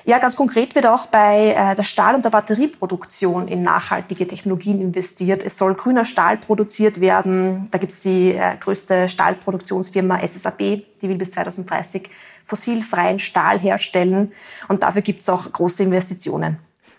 Ja, 0.06 0.20
ganz 0.20 0.36
konkret 0.36 0.76
wird 0.76 0.86
auch 0.86 1.08
bei 1.08 1.54
äh, 1.54 1.76
der 1.76 1.84
Stahl- 1.84 2.16
und 2.16 2.26
der 2.26 2.30
Batterieproduktion 2.30 3.48
in 3.48 3.62
nachhaltige 3.62 4.28
Technologien 4.28 4.82
investiert. 4.82 5.44
Es 5.44 5.58
soll 5.58 5.76
grüner 5.76 6.06
Stahl 6.06 6.38
produziert 6.38 7.02
werden. 7.02 7.68
Da 7.72 7.78
gibt 7.78 7.92
es 7.92 8.00
die 8.00 8.34
äh, 8.34 8.58
größte 8.60 9.10
Stahlproduktionsfirma 9.10 10.20
SSAB, 10.26 10.58
die 10.58 11.10
will 11.10 11.18
bis 11.18 11.32
2030 11.32 12.10
fossilfreien 12.46 13.20
Stahl 13.20 13.60
herstellen. 13.60 14.32
Und 14.68 14.84
dafür 14.84 15.02
gibt 15.02 15.22
es 15.22 15.30
auch 15.30 15.52
große 15.52 15.84
Investitionen. 15.84 16.58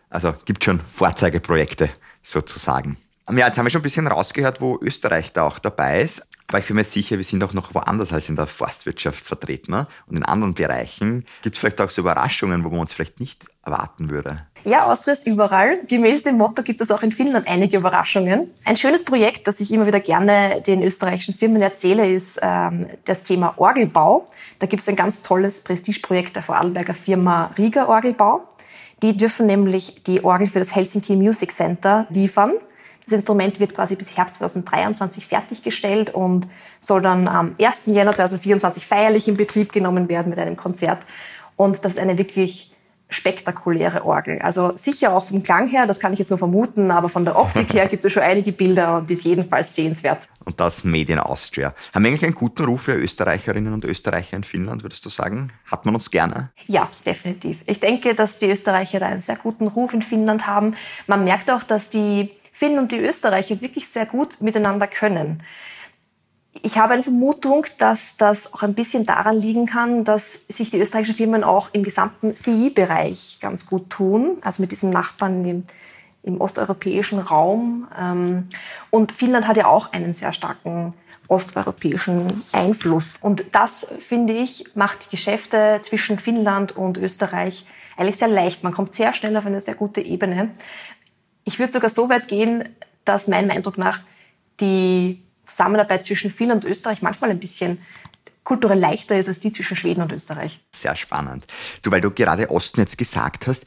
Also 0.08 0.34
gibt 0.44 0.64
schon 0.64 0.80
Vorzeigeprojekte 0.80 1.90
sozusagen. 2.22 2.96
Ja, 3.32 3.46
jetzt 3.46 3.58
haben 3.58 3.66
wir 3.66 3.70
schon 3.70 3.80
ein 3.80 3.82
bisschen 3.82 4.06
rausgehört, 4.06 4.60
wo 4.60 4.78
Österreich 4.80 5.32
da 5.32 5.44
auch 5.44 5.58
dabei 5.58 6.00
ist. 6.00 6.26
Aber 6.48 6.58
ich 6.58 6.66
bin 6.66 6.74
mir 6.74 6.84
sicher, 6.84 7.16
wir 7.16 7.24
sind 7.24 7.44
auch 7.44 7.52
noch 7.52 7.74
woanders 7.74 8.12
als 8.12 8.28
in 8.28 8.34
der 8.34 8.48
Forstwirtschaft 8.48 9.24
vertreten. 9.24 9.70
Ne? 9.70 9.84
Und 10.08 10.16
in 10.16 10.24
anderen 10.24 10.54
Bereichen 10.54 11.24
gibt 11.42 11.54
es 11.54 11.60
vielleicht 11.60 11.80
auch 11.80 11.90
so 11.90 12.02
Überraschungen, 12.02 12.64
wo 12.64 12.70
man 12.70 12.80
uns 12.80 12.92
vielleicht 12.92 13.20
nicht 13.20 13.46
erwarten 13.64 14.10
würde. 14.10 14.36
Ja, 14.64 14.86
Austria 14.86 15.12
ist 15.12 15.28
überall. 15.28 15.80
Gemäß 15.86 16.24
dem 16.24 16.38
Motto 16.38 16.62
gibt 16.64 16.80
es 16.80 16.90
auch 16.90 17.02
in 17.02 17.12
Finnland 17.12 17.46
einige 17.46 17.76
Überraschungen. 17.76 18.50
Ein 18.64 18.76
schönes 18.76 19.04
Projekt, 19.04 19.46
das 19.46 19.60
ich 19.60 19.72
immer 19.72 19.86
wieder 19.86 20.00
gerne 20.00 20.60
den 20.66 20.82
österreichischen 20.82 21.34
Firmen 21.34 21.62
erzähle, 21.62 22.12
ist 22.12 22.40
ähm, 22.42 22.86
das 23.04 23.22
Thema 23.22 23.54
Orgelbau. 23.58 24.24
Da 24.58 24.66
gibt 24.66 24.82
es 24.82 24.88
ein 24.88 24.96
ganz 24.96 25.22
tolles 25.22 25.62
Prestigeprojekt 25.62 26.34
der 26.34 26.42
Vorarlberger 26.42 26.94
Firma 26.94 27.52
Rieger 27.56 27.88
Orgelbau. 27.88 28.48
Die 29.02 29.16
dürfen 29.16 29.46
nämlich 29.46 30.02
die 30.06 30.24
Orgel 30.24 30.48
für 30.48 30.58
das 30.58 30.74
Helsinki 30.74 31.14
Music 31.16 31.52
Center 31.52 32.06
liefern. 32.10 32.54
Das 33.10 33.16
Instrument 33.16 33.58
wird 33.58 33.74
quasi 33.74 33.96
bis 33.96 34.16
Herbst 34.16 34.36
2023 34.36 35.26
fertiggestellt 35.26 36.10
und 36.10 36.46
soll 36.78 37.02
dann 37.02 37.26
am 37.26 37.56
1. 37.60 37.86
Januar 37.86 38.14
2024 38.14 38.86
feierlich 38.86 39.26
in 39.26 39.36
Betrieb 39.36 39.72
genommen 39.72 40.08
werden 40.08 40.30
mit 40.30 40.38
einem 40.38 40.56
Konzert. 40.56 41.04
Und 41.56 41.84
das 41.84 41.94
ist 41.94 41.98
eine 41.98 42.18
wirklich 42.18 42.72
spektakuläre 43.08 44.04
Orgel. 44.04 44.38
Also 44.38 44.76
sicher 44.76 45.12
auch 45.12 45.24
vom 45.24 45.42
Klang 45.42 45.66
her, 45.66 45.88
das 45.88 45.98
kann 45.98 46.12
ich 46.12 46.20
jetzt 46.20 46.30
nur 46.30 46.38
vermuten, 46.38 46.92
aber 46.92 47.08
von 47.08 47.24
der 47.24 47.36
Optik 47.36 47.74
her 47.74 47.88
gibt 47.88 48.04
es 48.04 48.12
schon 48.12 48.22
einige 48.22 48.52
Bilder 48.52 48.98
und 48.98 49.10
die 49.10 49.14
ist 49.14 49.24
jedenfalls 49.24 49.74
sehenswert. 49.74 50.28
Und 50.44 50.60
das 50.60 50.84
Made 50.84 51.12
in 51.12 51.18
Austria. 51.18 51.74
Haben 51.92 52.04
wir 52.04 52.10
eigentlich 52.10 52.24
einen 52.24 52.34
guten 52.34 52.64
Ruf 52.64 52.82
für 52.82 52.94
Österreicherinnen 52.94 53.72
und 53.72 53.84
Österreicher 53.84 54.36
in 54.36 54.44
Finnland, 54.44 54.84
würdest 54.84 55.04
du 55.04 55.08
sagen? 55.08 55.52
Hat 55.68 55.84
man 55.84 55.96
uns 55.96 56.12
gerne? 56.12 56.50
Ja, 56.66 56.88
definitiv. 57.04 57.64
Ich 57.66 57.80
denke, 57.80 58.14
dass 58.14 58.38
die 58.38 58.48
Österreicher 58.48 59.00
da 59.00 59.06
einen 59.06 59.22
sehr 59.22 59.34
guten 59.34 59.66
Ruf 59.66 59.92
in 59.94 60.02
Finnland 60.02 60.46
haben. 60.46 60.76
Man 61.08 61.24
merkt 61.24 61.50
auch, 61.50 61.64
dass 61.64 61.90
die 61.90 62.30
Finnen 62.60 62.78
und 62.78 62.92
die 62.92 62.98
Österreicher 62.98 63.62
wirklich 63.62 63.88
sehr 63.88 64.04
gut 64.04 64.42
miteinander 64.42 64.86
können. 64.86 65.42
Ich 66.60 66.76
habe 66.76 66.92
eine 66.92 67.02
Vermutung, 67.02 67.64
dass 67.78 68.18
das 68.18 68.52
auch 68.52 68.62
ein 68.62 68.74
bisschen 68.74 69.06
daran 69.06 69.40
liegen 69.40 69.64
kann, 69.64 70.04
dass 70.04 70.46
sich 70.46 70.68
die 70.68 70.78
österreichischen 70.78 71.14
Firmen 71.14 71.42
auch 71.42 71.70
im 71.72 71.82
gesamten 71.82 72.34
CI-Bereich 72.34 73.38
ganz 73.40 73.64
gut 73.64 73.88
tun, 73.88 74.36
also 74.42 74.62
mit 74.62 74.72
diesen 74.72 74.90
Nachbarn 74.90 75.42
im, 75.46 75.64
im 76.22 76.38
osteuropäischen 76.38 77.20
Raum. 77.20 77.88
Ähm, 77.98 78.48
und 78.90 79.10
Finnland 79.10 79.48
hat 79.48 79.56
ja 79.56 79.66
auch 79.66 79.94
einen 79.94 80.12
sehr 80.12 80.34
starken 80.34 80.92
osteuropäischen 81.28 82.42
Einfluss. 82.52 83.14
Und 83.22 83.42
das, 83.52 83.90
finde 84.06 84.34
ich, 84.34 84.66
macht 84.74 85.06
die 85.06 85.16
Geschäfte 85.16 85.80
zwischen 85.82 86.18
Finnland 86.18 86.76
und 86.76 86.98
Österreich 86.98 87.64
eigentlich 87.96 88.16
sehr 88.16 88.28
leicht. 88.28 88.64
Man 88.64 88.72
kommt 88.72 88.94
sehr 88.94 89.14
schnell 89.14 89.36
auf 89.36 89.46
eine 89.46 89.60
sehr 89.62 89.74
gute 89.74 90.00
Ebene. 90.00 90.50
Ich 91.50 91.58
würde 91.58 91.72
sogar 91.72 91.90
so 91.90 92.08
weit 92.08 92.28
gehen, 92.28 92.68
dass 93.04 93.26
meinem 93.26 93.50
Eindruck 93.50 93.76
nach 93.76 93.98
die 94.60 95.20
Zusammenarbeit 95.46 96.04
zwischen 96.04 96.30
Finnland 96.30 96.64
und 96.64 96.70
Österreich 96.70 97.02
manchmal 97.02 97.30
ein 97.30 97.40
bisschen 97.40 97.78
kulturell 98.44 98.78
leichter 98.78 99.18
ist 99.18 99.26
als 99.26 99.40
die 99.40 99.50
zwischen 99.50 99.76
Schweden 99.76 100.00
und 100.00 100.12
Österreich. 100.12 100.60
Sehr 100.72 100.94
spannend. 100.94 101.46
Du, 101.82 101.90
weil 101.90 102.00
du 102.00 102.12
gerade 102.12 102.50
Osten 102.50 102.78
jetzt 102.78 102.98
gesagt 102.98 103.48
hast, 103.48 103.64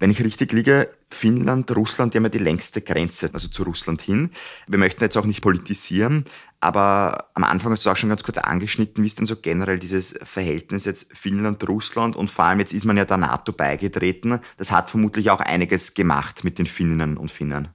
wenn 0.00 0.10
ich 0.10 0.20
richtig 0.24 0.52
liege, 0.52 0.92
Finnland, 1.10 1.70
Russland, 1.76 2.12
die 2.12 2.18
haben 2.18 2.24
ja 2.24 2.30
die 2.30 2.38
längste 2.38 2.80
Grenze, 2.80 3.30
also 3.32 3.46
zu 3.46 3.62
Russland 3.62 4.02
hin. 4.02 4.30
Wir 4.66 4.78
möchten 4.78 5.04
jetzt 5.04 5.16
auch 5.16 5.26
nicht 5.26 5.42
politisieren, 5.42 6.24
aber 6.60 7.30
am 7.34 7.44
Anfang 7.44 7.72
hast 7.72 7.86
du 7.86 7.90
auch 7.90 7.96
schon 7.96 8.10
ganz 8.10 8.22
kurz 8.22 8.38
angeschnitten, 8.38 9.02
wie 9.02 9.06
ist 9.06 9.18
denn 9.18 9.26
so 9.26 9.36
generell 9.36 9.78
dieses 9.78 10.18
Verhältnis 10.22 10.84
jetzt 10.84 11.10
Finnland-Russland 11.16 12.16
und 12.16 12.30
vor 12.30 12.44
allem 12.44 12.60
jetzt 12.60 12.74
ist 12.74 12.84
man 12.84 12.96
ja 12.96 13.06
der 13.06 13.16
NATO 13.16 13.52
beigetreten. 13.52 14.40
Das 14.58 14.70
hat 14.70 14.90
vermutlich 14.90 15.30
auch 15.30 15.40
einiges 15.40 15.94
gemacht 15.94 16.44
mit 16.44 16.58
den 16.58 16.66
Finninnen 16.66 17.16
und 17.16 17.30
Finnen. 17.30 17.68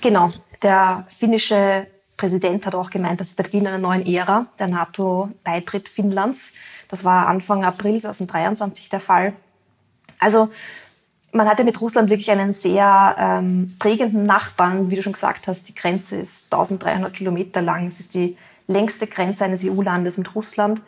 Genau. 0.00 0.30
Der 0.62 1.06
finnische 1.10 1.86
Präsident 2.16 2.66
hat 2.66 2.74
auch 2.74 2.90
gemeint, 2.90 3.20
das 3.20 3.30
ist 3.30 3.38
der 3.38 3.44
Beginn 3.44 3.66
einer 3.66 3.78
neuen 3.78 4.06
Ära, 4.06 4.46
der 4.58 4.68
NATO-Beitritt 4.68 5.88
Finnlands. 5.88 6.54
Das 6.88 7.04
war 7.04 7.26
Anfang 7.26 7.64
April 7.64 8.00
2023 8.00 8.88
der 8.88 9.00
Fall. 9.00 9.34
Also 10.18 10.50
man 11.32 11.48
hatte 11.48 11.64
mit 11.64 11.80
Russland 11.80 12.10
wirklich 12.10 12.30
einen 12.30 12.52
sehr 12.52 13.16
ähm, 13.18 13.74
prägenden 13.78 14.24
Nachbarn. 14.24 14.90
Wie 14.90 14.96
du 14.96 15.02
schon 15.02 15.12
gesagt 15.12 15.46
hast, 15.46 15.68
die 15.68 15.74
Grenze 15.74 16.16
ist 16.16 16.52
1300 16.52 17.12
Kilometer 17.12 17.62
lang. 17.62 17.86
Es 17.86 18.00
ist 18.00 18.14
die 18.14 18.36
längste 18.66 19.06
Grenze 19.06 19.44
eines 19.44 19.64
EU-Landes 19.64 20.18
mit 20.18 20.34
Russland 20.34 20.82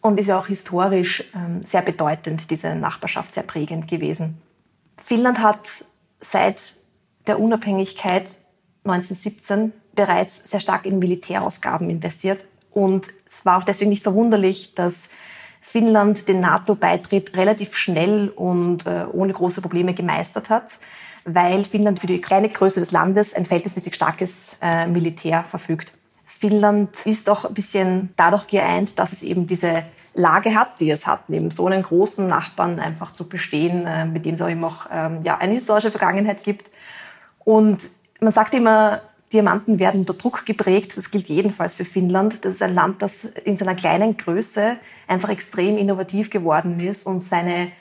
und 0.00 0.18
ist 0.18 0.28
ja 0.28 0.38
auch 0.38 0.46
historisch 0.46 1.24
ähm, 1.34 1.62
sehr 1.64 1.82
bedeutend, 1.82 2.50
diese 2.50 2.74
Nachbarschaft 2.74 3.34
sehr 3.34 3.42
prägend 3.42 3.88
gewesen. 3.88 4.40
Finnland 4.96 5.40
hat 5.40 5.84
seit 6.20 6.74
der 7.26 7.40
Unabhängigkeit 7.40 8.38
1917 8.84 9.72
bereits 9.94 10.48
sehr 10.50 10.60
stark 10.60 10.86
in 10.86 10.98
Militärausgaben 10.98 11.90
investiert. 11.90 12.44
Und 12.70 13.08
es 13.26 13.44
war 13.44 13.58
auch 13.58 13.64
deswegen 13.64 13.90
nicht 13.90 14.02
verwunderlich, 14.04 14.74
dass 14.74 15.10
Finnland 15.60 16.28
den 16.28 16.40
NATO-Beitritt 16.40 17.36
relativ 17.36 17.76
schnell 17.76 18.30
und 18.30 18.86
äh, 18.86 19.06
ohne 19.12 19.32
große 19.32 19.60
Probleme 19.60 19.94
gemeistert 19.94 20.50
hat, 20.50 20.78
weil 21.24 21.64
Finnland 21.64 22.00
für 22.00 22.06
die 22.06 22.20
kleine 22.20 22.48
Größe 22.48 22.80
des 22.80 22.92
Landes 22.92 23.34
ein 23.34 23.44
verhältnismäßig 23.44 23.94
starkes 23.94 24.58
äh, 24.62 24.86
Militär 24.86 25.44
verfügt. 25.44 25.92
Finnland 26.24 27.04
ist 27.06 27.28
auch 27.28 27.44
ein 27.44 27.54
bisschen 27.54 28.10
dadurch 28.16 28.46
geeint, 28.46 28.98
dass 28.98 29.12
es 29.12 29.22
eben 29.22 29.46
diese 29.46 29.84
Lage 30.14 30.54
hat, 30.54 30.80
die 30.80 30.90
es 30.90 31.06
hat, 31.06 31.28
neben 31.28 31.50
so 31.50 31.66
einem 31.66 31.82
großen 31.82 32.26
Nachbarn 32.28 32.80
einfach 32.80 33.12
zu 33.12 33.28
bestehen, 33.28 33.86
äh, 33.86 34.04
mit 34.04 34.24
dem 34.24 34.34
es 34.34 34.42
auch 34.42 34.48
eben 34.48 34.64
auch 34.64 34.86
ähm, 34.92 35.20
ja, 35.24 35.38
eine 35.38 35.52
historische 35.52 35.90
Vergangenheit 35.90 36.44
gibt. 36.44 36.70
Und 37.44 37.88
man 38.20 38.32
sagt 38.32 38.54
immer, 38.54 39.00
Diamanten 39.32 39.78
werden 39.78 40.00
unter 40.00 40.14
Druck 40.14 40.46
geprägt. 40.46 40.96
Das 40.96 41.10
gilt 41.10 41.28
jedenfalls 41.28 41.74
für 41.74 41.84
Finnland. 41.84 42.44
Das 42.44 42.54
ist 42.54 42.62
ein 42.62 42.74
Land, 42.74 43.02
das 43.02 43.24
in 43.24 43.56
seiner 43.56 43.74
kleinen 43.74 44.16
Größe 44.16 44.78
einfach 45.06 45.28
extrem 45.28 45.76
innovativ 45.76 46.30
geworden 46.30 46.80
ist 46.80 47.06
und 47.06 47.22
seine 47.22 47.72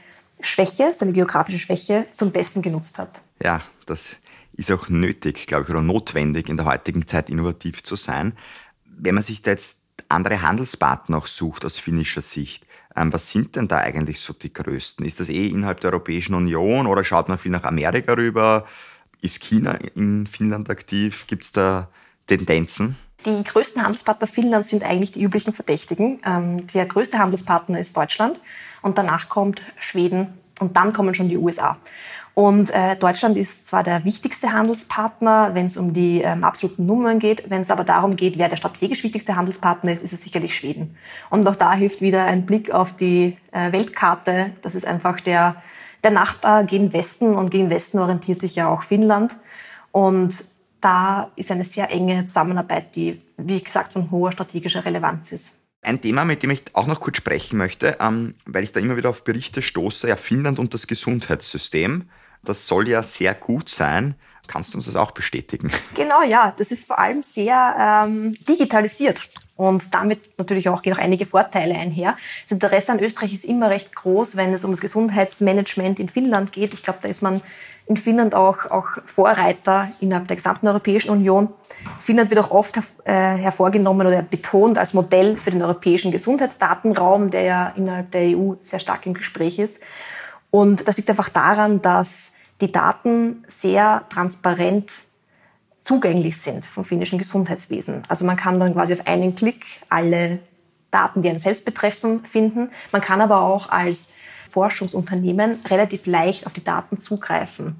Schwäche, 0.42 0.92
seine 0.94 1.14
geografische 1.14 1.60
Schwäche 1.60 2.06
zum 2.12 2.32
Besten 2.32 2.62
genutzt 2.62 3.00
hat. 3.00 3.22
Ja, 3.42 3.62
das 3.86 4.18
ist 4.54 4.72
auch 4.72 4.90
nötig, 4.90 5.48
glaube 5.48 5.64
ich, 5.64 5.70
oder 5.70 5.82
notwendig 5.82 6.50
in 6.50 6.58
der 6.58 6.66
heutigen 6.66 7.08
Zeit 7.08 7.30
innovativ 7.30 7.84
zu 7.84 7.96
sein. 7.96 8.34
Wenn 8.86 9.16
man 9.16 9.24
sich 9.24 9.42
da 9.42 9.52
jetzt 9.52 9.84
andere 10.10 10.42
Handelspartner 10.42 11.18
auch 11.18 11.28
sucht 11.28 11.64
aus 11.66 11.80
finnischer 11.80 12.22
Sicht, 12.22 12.66
ähm, 12.96 13.14
was 13.14 13.32
sind 13.32 13.56
denn 13.56 13.68
da 13.68 13.78
eigentlich 13.78 14.20
so 14.20 14.34
die 14.34 14.52
größten? 14.52 15.06
Ist 15.06 15.20
das 15.20 15.30
eh 15.30 15.48
innerhalb 15.48 15.80
der 15.82 15.92
Europäischen 15.92 16.34
Union 16.34 16.88
oder 16.88 17.04
schaut 17.04 17.30
man 17.30 17.38
viel 17.38 17.52
nach 17.52 17.64
Amerika 17.64 18.14
rüber? 18.14 18.66
Ist 19.21 19.41
China 19.41 19.77
in 19.95 20.27
Finnland 20.27 20.69
aktiv? 20.69 21.25
Gibt 21.27 21.43
es 21.43 21.51
da 21.51 21.89
Tendenzen? 22.27 22.95
Die 23.25 23.43
größten 23.43 23.82
Handelspartner 23.82 24.27
Finnlands 24.27 24.69
sind 24.69 24.84
eigentlich 24.84 25.12
die 25.12 25.23
üblichen 25.23 25.53
Verdächtigen. 25.53 26.19
Ähm, 26.25 26.67
der 26.67 26.86
größte 26.86 27.17
Handelspartner 27.17 27.80
ist 27.80 27.97
Deutschland 27.97 28.39
und 28.82 28.97
danach 28.97 29.27
kommt 29.27 29.62
Schweden 29.80 30.27
und 30.60 30.77
dann 30.77 30.93
kommen 30.93 31.13
schon 31.13 31.30
die 31.30 31.38
USA. 31.38 31.77
Und 32.36 32.69
äh, 32.69 32.95
Deutschland 32.95 33.36
ist 33.36 33.65
zwar 33.65 33.82
der 33.82 34.06
wichtigste 34.06 34.53
Handelspartner, 34.53 35.56
wenn 35.56 35.65
es 35.65 35.75
um 35.75 35.95
die 35.95 36.21
ähm, 36.21 36.43
absoluten 36.43 36.86
Nummern 36.86 37.17
geht. 37.17 37.49
Wenn 37.49 37.62
es 37.62 37.71
aber 37.71 37.84
darum 37.84 38.15
geht, 38.15 38.38
wer 38.38 38.47
der 38.47 38.58
strategisch 38.58 39.03
wichtigste 39.03 39.36
Handelspartner 39.36 39.91
ist, 39.91 40.03
ist 40.03 40.13
es 40.13 40.21
sicherlich 40.21 40.56
Schweden. 40.56 40.95
Und 41.32 41.47
auch 41.47 41.56
da 41.56 41.73
hilft 41.73 41.99
wieder 41.99 42.25
ein 42.25 42.45
Blick 42.45 42.69
auf 42.69 42.95
die 42.95 43.36
äh, 43.51 43.71
Weltkarte. 43.71 44.51
Das 44.62 44.75
ist 44.75 44.86
einfach 44.86 45.19
der 45.19 45.63
der 46.08 46.13
Nachbar 46.13 46.63
gegen 46.63 46.93
Westen 46.93 47.36
und 47.36 47.50
gegen 47.50 47.70
Westen 47.70 48.00
orientiert 48.00 48.39
sich 48.39 48.56
ja 48.56 48.70
auch 48.70 48.84
Finnland. 48.84 49.36
Und 49.91 50.46
da 50.80 51.32
ist 51.36 51.52
eine 51.52 51.65
sehr 51.65 51.91
enge 51.91 52.24
Zusammenarbeit, 52.24 52.96
die, 52.96 53.20
wie 53.36 53.62
gesagt, 53.62 53.91
von 53.91 54.10
hoher 54.10 54.32
strategischer 54.32 54.86
Relevanz 54.86 55.34
ist. 55.34 55.60
Ein 55.82 56.02
Thema, 56.02 56.24
mit 56.24 56.43
dem 56.43 56.52
ich 56.52 56.63
auch 56.74 56.88
noch 56.88 57.02
kurz 57.02 57.17
sprechen 57.17 57.58
möchte, 57.58 57.98
ähm, 58.00 58.32
weil 58.46 58.63
ich 58.63 58.72
da 58.72 58.80
immer 58.80 58.96
wieder 58.96 59.10
auf 59.10 59.26
Berichte 59.26 59.62
stoße, 59.62 60.08
ja, 60.08 60.15
Finnland 60.15 60.60
und 60.60 60.74
das 60.74 60.88
Gesundheitssystem. 60.88 62.10
Das 62.43 62.67
soll 62.67 62.88
ja 62.88 63.04
sehr 63.04 63.34
gut 63.34 63.67
sein. 63.67 64.15
Kannst 64.48 64.74
du 64.74 64.78
uns 64.78 64.86
das 64.86 64.96
auch 64.96 65.12
bestätigen? 65.12 65.70
Genau, 65.96 66.24
ja. 66.24 66.54
Das 66.56 66.72
ist 66.72 66.88
vor 66.88 67.00
allem 67.00 67.22
sehr 67.22 68.06
ähm, 68.08 68.34
digitalisiert. 68.48 69.30
Und 69.58 69.93
damit 69.93 70.38
natürlich 70.38 70.70
auch 70.70 70.84
gehen 70.84 70.93
auch 70.93 71.00
einige 71.00 71.26
Vorteile 71.26 71.76
einher. 71.76 72.15
Das 72.43 72.52
Interesse 72.52 72.91
an 72.91 73.00
Österreich 73.00 73.34
ist 73.34 73.43
immer 73.43 73.70
recht 73.70 73.96
groß, 73.96 74.38
wenn 74.38 74.54
es 74.54 74.63
um 74.63 74.72
das 74.72 74.82
Gesundheitsmanagement 74.82 76.00
in 76.00 76.08
Finnland 76.08 76.52
geht. 76.52 76.74
Ich 76.74 76.84
glaube, 76.84 77.00
da 77.02 77.10
ist 77.10 77.24
man 77.24 77.41
in 77.88 77.98
Finnland 77.98 78.36
auch, 78.36 78.70
auch 78.70 78.88
Vorreiter 79.06 79.89
innerhalb 80.00 80.28
der 80.28 80.36
gesamten 80.36 80.67
Europäischen 80.67 81.10
Union. 81.10 81.50
Finnland 82.00 82.30
wird 82.30 82.41
auch 82.41 82.52
oft 82.52 82.78
äh, 83.06 83.12
hervorgenommen 83.12 84.06
oder 84.06 84.22
betont 84.22 84.78
als 84.78 84.93
Modell 84.93 85.38
für 85.38 85.52
den 85.52 85.63
europäischen 85.63 86.12
Gesundheitsdatenraum, 86.12 87.32
der 87.32 87.41
ja 87.41 87.74
innerhalb 87.76 88.12
der 88.12 88.38
EU 88.38 88.56
sehr 88.62 88.80
stark 88.80 89.06
im 89.06 89.13
Gespräch 89.13 89.58
ist. 89.58 89.82
Und 90.52 90.88
das 90.88 90.98
liegt 90.98 91.10
einfach 91.10 91.30
daran, 91.30 91.82
dass 91.82 92.34
die 92.62 92.72
Daten 92.72 93.43
sehr 93.48 94.04
transparent 94.10 95.07
zugänglich 95.88 96.36
sind 96.41 96.65
vom 96.65 96.84
finnischen 96.84 97.17
Gesundheitswesen. 97.17 98.04
Also 98.10 98.26
man 98.26 98.36
kann 98.36 98.60
dann 98.60 98.73
quasi 98.73 98.91
auf 98.91 99.08
einen 99.08 99.36
Klick 99.36 99.65
alle 99.88 100.39
Daten, 100.91 101.21
die 101.21 101.30
einen 101.30 101.39
selbst 101.39 101.63
betreffen, 101.63 102.26
finden. 102.26 102.71
Man 102.91 103.02
kann 103.02 103.21
aber 103.21 103.41
auch 103.41 103.69
als 103.69 104.12
Forschungsunternehmen 104.50 105.60
relativ 105.69 106.06
leicht 106.06 106.45
auf 106.45 106.52
die 106.52 106.63
Daten 106.63 107.00
zugreifen. 107.00 107.78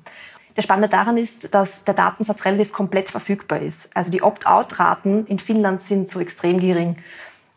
Der 0.56 0.62
Spannende 0.62 0.88
daran 0.88 1.17
ist, 1.17 1.54
dass 1.54 1.84
der 1.84 1.96
Datensatz 1.96 2.46
relativ 2.46 2.72
komplett 2.72 3.10
verfügbar 3.10 3.62
ist. 3.62 3.96
Also 3.96 4.10
die 4.10 4.24
Opt-out-Raten 4.24 5.28
in 5.28 5.38
Finnland 5.38 5.82
sind 5.82 6.08
so 6.08 6.22
extrem 6.22 6.62
gering. 6.62 6.96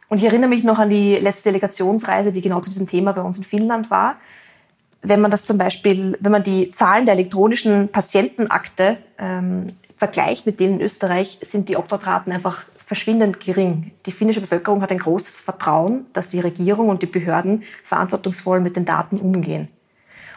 Und 0.09 0.19
ich 0.19 0.25
erinnere 0.25 0.51
mich 0.51 0.65
noch 0.65 0.81
an 0.81 0.91
die 0.91 1.15
letzte 1.15 1.51
Delegationsreise, 1.51 2.33
die 2.33 2.41
genau 2.41 2.61
zu 2.61 2.71
diesem 2.71 2.89
Thema 2.89 3.13
bei 3.13 3.23
uns 3.23 3.39
in 3.39 3.45
Finnland 3.45 3.89
war. 3.89 4.17
Wenn 5.03 5.21
man 5.21 5.31
das 5.31 5.47
zum 5.47 5.59
Beispiel, 5.59 6.19
wenn 6.21 6.33
man 6.33 6.43
die 6.43 6.73
Zahlen 6.73 7.07
der 7.07 7.15
elektronischen 7.15 7.89
Patientenakte 7.89 8.99
ähm, 9.17 9.69
vergleicht 10.01 10.47
mit 10.47 10.61
denen 10.61 10.77
in 10.77 10.81
Österreich, 10.81 11.39
sind 11.43 11.69
die 11.69 11.77
Opt-out-Raten 11.77 12.33
einfach 12.33 12.65
verschwindend 12.79 13.39
gering. 13.39 13.93
Die 14.07 14.13
finnische 14.13 14.41
Bevölkerung 14.41 14.81
hat 14.81 14.91
ein 14.91 14.99
großes 14.99 15.43
Vertrauen, 15.43 16.07
dass 16.15 16.31
die 16.31 16.41
Regierung 16.41 16.89
und 16.89 17.03
die 17.03 17.07
Behörden 17.07 17.65
verantwortungsvoll 17.85 18.61
mit 18.61 18.77
den 18.77 18.87
Daten 18.87 19.19
umgehen. 19.19 19.69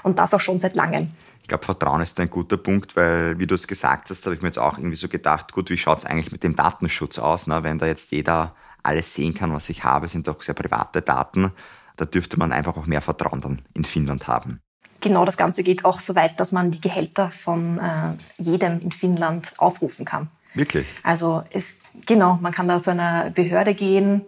Und 0.03 0.19
das 0.19 0.33
auch 0.33 0.41
schon 0.41 0.59
seit 0.59 0.75
langem. 0.75 1.11
Ich 1.43 1.47
glaube, 1.47 1.63
Vertrauen 1.63 2.01
ist 2.01 2.19
ein 2.19 2.29
guter 2.29 2.57
Punkt, 2.57 2.97
weil, 2.97 3.39
wie 3.39 3.47
du 3.47 3.55
es 3.55 3.65
gesagt 3.65 4.09
hast, 4.09 4.25
habe 4.25 4.35
ich 4.35 4.41
mir 4.41 4.49
jetzt 4.49 4.59
auch 4.59 4.77
irgendwie 4.77 4.97
so 4.97 5.07
gedacht, 5.07 5.53
gut, 5.53 5.69
wie 5.69 5.77
schaut 5.77 5.99
es 5.99 6.05
eigentlich 6.05 6.33
mit 6.33 6.43
dem 6.43 6.57
Datenschutz 6.57 7.17
aus, 7.17 7.47
ne? 7.47 7.63
wenn 7.63 7.79
da 7.79 7.85
jetzt 7.85 8.11
jeder 8.11 8.55
alles 8.83 9.13
sehen 9.13 9.33
kann, 9.33 9.53
was 9.53 9.69
ich 9.69 9.85
habe, 9.85 10.09
sind 10.09 10.27
doch 10.27 10.41
sehr 10.41 10.55
private 10.55 11.01
Daten. 11.01 11.53
Da 11.95 12.03
dürfte 12.03 12.37
man 12.37 12.51
einfach 12.51 12.75
auch 12.75 12.85
mehr 12.85 13.01
Vertrauen 13.01 13.39
dann 13.39 13.61
in 13.73 13.85
Finnland 13.85 14.27
haben. 14.27 14.59
Genau, 15.03 15.25
das 15.25 15.35
Ganze 15.35 15.63
geht 15.63 15.83
auch 15.83 15.99
so 15.99 16.15
weit, 16.15 16.39
dass 16.39 16.53
man 16.53 16.71
die 16.71 16.79
Gehälter 16.79 17.29
von 17.29 17.77
äh, 17.77 18.41
jedem 18.41 18.79
in 18.79 18.93
Finnland 18.93 19.51
aufrufen 19.57 20.05
kann. 20.05 20.29
Wirklich? 20.53 20.87
Also 21.03 21.43
es, 21.51 21.77
genau, 22.05 22.39
man 22.41 22.53
kann 22.53 22.69
da 22.69 22.81
zu 22.81 22.91
einer 22.91 23.29
Behörde 23.29 23.73
gehen, 23.73 24.21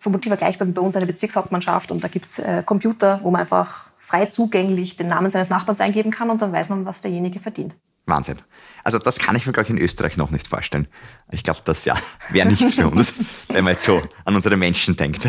vermutlich 0.00 0.28
vergleichbar 0.28 0.66
wie 0.66 0.72
bei 0.72 0.82
uns 0.82 0.96
eine 0.96 1.06
Bezirkshauptmannschaft 1.06 1.92
und 1.92 2.02
da 2.02 2.08
gibt's 2.08 2.40
äh, 2.40 2.64
Computer, 2.66 3.20
wo 3.22 3.30
man 3.30 3.42
einfach 3.42 3.90
frei 3.96 4.26
zugänglich 4.26 4.96
den 4.96 5.06
Namen 5.06 5.30
seines 5.30 5.50
Nachbarns 5.50 5.80
eingeben 5.80 6.10
kann 6.10 6.30
und 6.30 6.42
dann 6.42 6.52
weiß 6.52 6.68
man, 6.68 6.84
was 6.84 7.00
derjenige 7.00 7.38
verdient. 7.38 7.76
Wahnsinn. 8.06 8.38
Also 8.82 8.98
das 8.98 9.20
kann 9.20 9.36
ich 9.36 9.46
mir, 9.46 9.52
glaube 9.52 9.66
ich, 9.66 9.70
in 9.70 9.78
Österreich 9.78 10.16
noch 10.16 10.32
nicht 10.32 10.48
vorstellen. 10.48 10.88
Ich 11.30 11.44
glaube, 11.44 11.60
das 11.62 11.84
ja 11.84 11.94
wäre 12.30 12.48
nichts 12.48 12.74
für 12.74 12.88
uns, 12.88 13.14
wenn 13.48 13.62
man 13.62 13.74
jetzt 13.74 13.84
so 13.84 14.02
an 14.24 14.34
unsere 14.34 14.56
Menschen 14.56 14.96
denkt. 14.96 15.28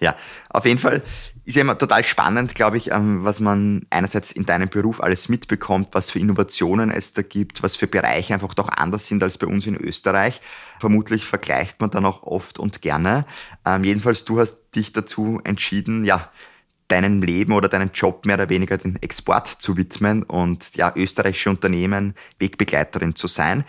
Ja, 0.00 0.14
auf 0.50 0.64
jeden 0.64 0.78
Fall 0.78 1.02
ist 1.44 1.56
ja 1.56 1.60
immer 1.60 1.76
total 1.76 2.04
spannend, 2.04 2.54
glaube 2.54 2.78
ich, 2.78 2.90
ähm, 2.90 3.24
was 3.24 3.40
man 3.40 3.86
einerseits 3.90 4.32
in 4.32 4.46
deinem 4.46 4.68
Beruf 4.68 5.02
alles 5.02 5.28
mitbekommt, 5.28 5.88
was 5.92 6.10
für 6.10 6.18
Innovationen 6.18 6.90
es 6.90 7.12
da 7.12 7.22
gibt, 7.22 7.62
was 7.62 7.76
für 7.76 7.86
Bereiche 7.86 8.32
einfach 8.32 8.54
doch 8.54 8.68
anders 8.68 9.06
sind 9.06 9.22
als 9.22 9.36
bei 9.36 9.46
uns 9.46 9.66
in 9.66 9.76
Österreich. 9.76 10.40
Vermutlich 10.80 11.24
vergleicht 11.26 11.80
man 11.80 11.90
dann 11.90 12.06
auch 12.06 12.22
oft 12.22 12.58
und 12.58 12.80
gerne. 12.80 13.26
Ähm, 13.66 13.84
jedenfalls, 13.84 14.24
du 14.24 14.40
hast 14.40 14.74
dich 14.74 14.92
dazu 14.92 15.40
entschieden, 15.44 16.04
ja, 16.04 16.30
deinem 16.88 17.22
Leben 17.22 17.52
oder 17.52 17.68
deinen 17.68 17.90
Job 17.92 18.26
mehr 18.26 18.36
oder 18.36 18.48
weniger 18.48 18.76
den 18.76 18.96
Export 19.02 19.48
zu 19.48 19.76
widmen 19.76 20.22
und 20.22 20.76
ja, 20.76 20.92
österreichische 20.94 21.50
Unternehmen 21.50 22.14
Wegbegleiterin 22.38 23.14
zu 23.14 23.26
sein. 23.26 23.64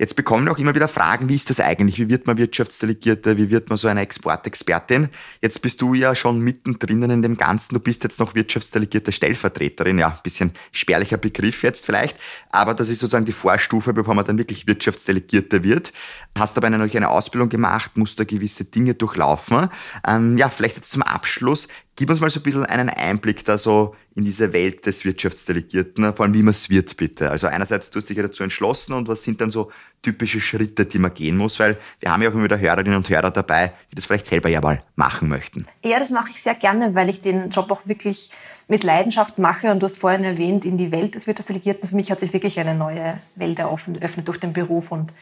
Jetzt 0.00 0.16
bekommen 0.16 0.46
wir 0.46 0.52
auch 0.52 0.58
immer 0.58 0.74
wieder 0.74 0.88
Fragen, 0.88 1.28
wie 1.28 1.34
ist 1.34 1.50
das 1.50 1.60
eigentlich? 1.60 1.98
Wie 1.98 2.08
wird 2.08 2.26
man 2.26 2.38
Wirtschaftsdelegierte? 2.38 3.36
Wie 3.36 3.50
wird 3.50 3.68
man 3.68 3.76
so 3.76 3.86
eine 3.86 4.00
Exportexpertin? 4.00 5.10
Jetzt 5.42 5.60
bist 5.60 5.82
du 5.82 5.92
ja 5.92 6.14
schon 6.14 6.40
mittendrin 6.40 7.02
in 7.02 7.20
dem 7.20 7.36
Ganzen. 7.36 7.74
Du 7.74 7.80
bist 7.80 8.02
jetzt 8.02 8.18
noch 8.18 8.34
Wirtschaftsdelegierte 8.34 9.12
Stellvertreterin. 9.12 9.98
Ja, 9.98 10.18
bisschen 10.22 10.52
spärlicher 10.72 11.18
Begriff 11.18 11.62
jetzt 11.62 11.84
vielleicht. 11.84 12.16
Aber 12.48 12.72
das 12.72 12.88
ist 12.88 13.00
sozusagen 13.00 13.26
die 13.26 13.32
Vorstufe, 13.32 13.92
bevor 13.92 14.14
man 14.14 14.24
dann 14.24 14.38
wirklich 14.38 14.66
Wirtschaftsdelegierte 14.66 15.64
wird. 15.64 15.92
Hast 16.34 16.56
aber 16.56 16.68
eine, 16.68 16.82
eine 16.82 17.08
Ausbildung 17.10 17.50
gemacht, 17.50 17.98
musst 17.98 18.18
da 18.18 18.24
gewisse 18.24 18.64
Dinge 18.64 18.94
durchlaufen. 18.94 19.68
Ähm, 20.08 20.38
ja, 20.38 20.48
vielleicht 20.48 20.76
jetzt 20.76 20.92
zum 20.92 21.02
Abschluss. 21.02 21.68
Gib 21.96 22.08
uns 22.08 22.22
mal 22.22 22.30
so 22.30 22.40
ein 22.40 22.42
bisschen 22.42 22.64
einen 22.64 22.88
Einblick 22.88 23.44
da 23.44 23.58
so 23.58 23.94
in 24.20 24.24
diese 24.24 24.52
Welt 24.52 24.84
des 24.84 25.06
Wirtschaftsdelegierten, 25.06 26.14
vor 26.14 26.26
allem 26.26 26.34
wie 26.34 26.42
man 26.42 26.50
es 26.50 26.68
wird, 26.68 26.94
bitte. 26.98 27.30
Also 27.30 27.46
einerseits, 27.46 27.90
du 27.90 27.96
hast 27.96 28.10
dich 28.10 28.18
ja 28.18 28.22
dazu 28.22 28.42
entschlossen 28.42 28.92
und 28.92 29.08
was 29.08 29.22
sind 29.22 29.40
dann 29.40 29.50
so 29.50 29.72
typische 30.02 30.42
Schritte, 30.42 30.84
die 30.84 30.98
man 30.98 31.14
gehen 31.14 31.38
muss, 31.38 31.58
weil 31.58 31.78
wir 32.00 32.12
haben 32.12 32.22
ja 32.22 32.28
auch 32.28 32.34
immer 32.34 32.44
wieder 32.44 32.60
Hörerinnen 32.60 32.94
und 32.96 33.08
Hörer 33.08 33.30
dabei, 33.30 33.72
die 33.90 33.96
das 33.96 34.04
vielleicht 34.04 34.26
selber 34.26 34.50
ja 34.50 34.60
mal 34.60 34.82
machen 34.94 35.28
möchten. 35.28 35.66
Ja, 35.82 35.98
das 35.98 36.10
mache 36.10 36.30
ich 36.30 36.42
sehr 36.42 36.54
gerne, 36.54 36.94
weil 36.94 37.08
ich 37.08 37.22
den 37.22 37.48
Job 37.48 37.70
auch 37.70 37.80
wirklich 37.86 38.30
mit 38.68 38.84
Leidenschaft 38.84 39.38
mache 39.38 39.70
und 39.70 39.80
du 39.80 39.86
hast 39.86 39.98
vorhin 39.98 40.22
erwähnt, 40.22 40.66
in 40.66 40.76
die 40.76 40.92
Welt 40.92 41.14
des 41.14 41.26
Wirtschaftsdelegierten. 41.26 41.88
Für 41.88 41.96
mich 41.96 42.10
hat 42.10 42.20
sich 42.20 42.34
wirklich 42.34 42.60
eine 42.60 42.74
neue 42.74 43.16
Welt 43.36 43.58
eröffnet 43.58 44.28
durch 44.28 44.38
den 44.38 44.52
Beruf 44.52 44.92
und 44.92 45.12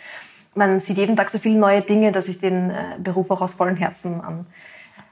man 0.56 0.80
sieht 0.80 0.98
jeden 0.98 1.16
Tag 1.16 1.30
so 1.30 1.38
viele 1.38 1.56
neue 1.56 1.82
Dinge, 1.82 2.10
dass 2.10 2.28
ich 2.28 2.40
den 2.40 2.70
äh, 2.70 2.96
Beruf 2.98 3.30
auch 3.30 3.40
aus 3.40 3.54
vollem 3.54 3.76
Herzen 3.76 4.20
an 4.20 4.44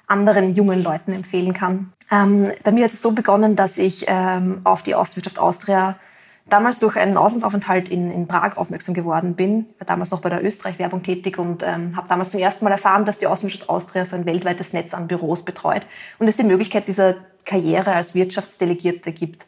anderen 0.06 0.54
jungen 0.54 0.82
Leuten 0.82 1.12
empfehlen 1.12 1.52
kann. 1.52 1.92
Ähm, 2.10 2.50
bei 2.62 2.72
mir 2.72 2.84
hat 2.84 2.92
es 2.92 3.02
so 3.02 3.12
begonnen, 3.12 3.56
dass 3.56 3.78
ich 3.78 4.04
ähm, 4.08 4.60
auf 4.64 4.82
die 4.82 4.94
Ostwirtschaft 4.94 5.38
Austria 5.38 5.96
damals 6.48 6.78
durch 6.78 6.96
einen 6.96 7.16
Auslandsaufenthalt 7.16 7.88
in, 7.88 8.10
in 8.12 8.28
Prag 8.28 8.56
aufmerksam 8.56 8.94
geworden 8.94 9.34
bin. 9.34 9.66
Ich 9.74 9.80
war 9.80 9.86
damals 9.86 10.12
noch 10.12 10.20
bei 10.20 10.30
der 10.30 10.44
Österreich-Werbung 10.44 11.02
tätig 11.02 11.38
und 11.38 11.64
ähm, 11.64 11.96
habe 11.96 12.08
damals 12.08 12.30
zum 12.30 12.40
ersten 12.40 12.64
Mal 12.64 12.70
erfahren, 12.70 13.04
dass 13.04 13.18
die 13.18 13.26
Ostwirtschaft 13.26 13.68
Austria 13.68 14.06
so 14.06 14.14
ein 14.14 14.26
weltweites 14.26 14.72
Netz 14.72 14.94
an 14.94 15.08
Büros 15.08 15.44
betreut 15.44 15.86
und 16.18 16.28
es 16.28 16.36
die 16.36 16.44
Möglichkeit 16.44 16.86
dieser 16.86 17.16
Karriere 17.44 17.92
als 17.92 18.14
Wirtschaftsdelegierte 18.14 19.12
gibt. 19.12 19.46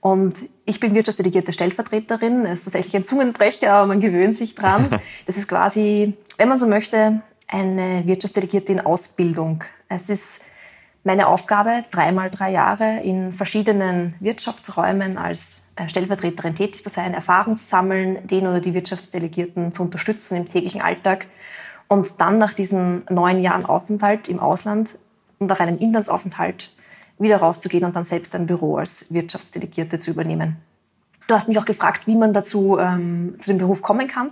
Und 0.00 0.36
ich 0.66 0.78
bin 0.78 0.94
Wirtschaftsdelegierte 0.94 1.52
Stellvertreterin. 1.52 2.44
Das 2.44 2.60
ist 2.60 2.64
tatsächlich 2.64 2.96
ein 2.96 3.04
Zungenbrecher, 3.04 3.72
aber 3.72 3.88
man 3.88 4.00
gewöhnt 4.00 4.36
sich 4.36 4.54
dran. 4.54 4.88
Das 5.26 5.36
ist 5.36 5.48
quasi, 5.48 6.14
wenn 6.36 6.48
man 6.48 6.58
so 6.58 6.68
möchte, 6.68 7.22
eine 7.48 8.06
Wirtschaftsdelegierte 8.06 8.72
in 8.72 8.80
Ausbildung. 8.80 9.64
Es 9.88 10.10
ist 10.10 10.42
meine 11.04 11.28
Aufgabe, 11.28 11.84
dreimal 11.92 12.30
drei 12.30 12.50
Jahre 12.50 13.00
in 13.02 13.32
verschiedenen 13.32 14.14
Wirtschaftsräumen 14.18 15.18
als 15.18 15.66
äh, 15.76 15.88
Stellvertreterin 15.88 16.56
tätig 16.56 16.82
zu 16.82 16.90
sein, 16.90 17.14
Erfahrung 17.14 17.56
zu 17.56 17.64
sammeln, 17.64 18.26
den 18.26 18.46
oder 18.46 18.60
die 18.60 18.74
Wirtschaftsdelegierten 18.74 19.70
zu 19.70 19.84
unterstützen 19.84 20.36
im 20.36 20.48
täglichen 20.48 20.82
Alltag 20.82 21.26
und 21.86 22.20
dann 22.20 22.38
nach 22.38 22.54
diesen 22.54 23.04
neun 23.08 23.40
Jahren 23.40 23.64
Aufenthalt 23.64 24.28
im 24.28 24.40
Ausland 24.40 24.98
und 25.38 25.48
nach 25.48 25.60
einem 25.60 25.78
Inlandsaufenthalt 25.78 26.72
wieder 27.18 27.36
rauszugehen 27.36 27.84
und 27.84 27.94
dann 27.94 28.04
selbst 28.04 28.34
ein 28.34 28.46
Büro 28.46 28.76
als 28.76 29.12
Wirtschaftsdelegierte 29.12 30.00
zu 30.00 30.10
übernehmen. 30.10 30.56
Du 31.28 31.34
hast 31.34 31.48
mich 31.48 31.58
auch 31.58 31.64
gefragt, 31.64 32.06
wie 32.06 32.16
man 32.16 32.32
dazu 32.32 32.78
ähm, 32.78 33.36
zu 33.40 33.50
dem 33.50 33.58
Beruf 33.58 33.82
kommen 33.82 34.08
kann. 34.08 34.30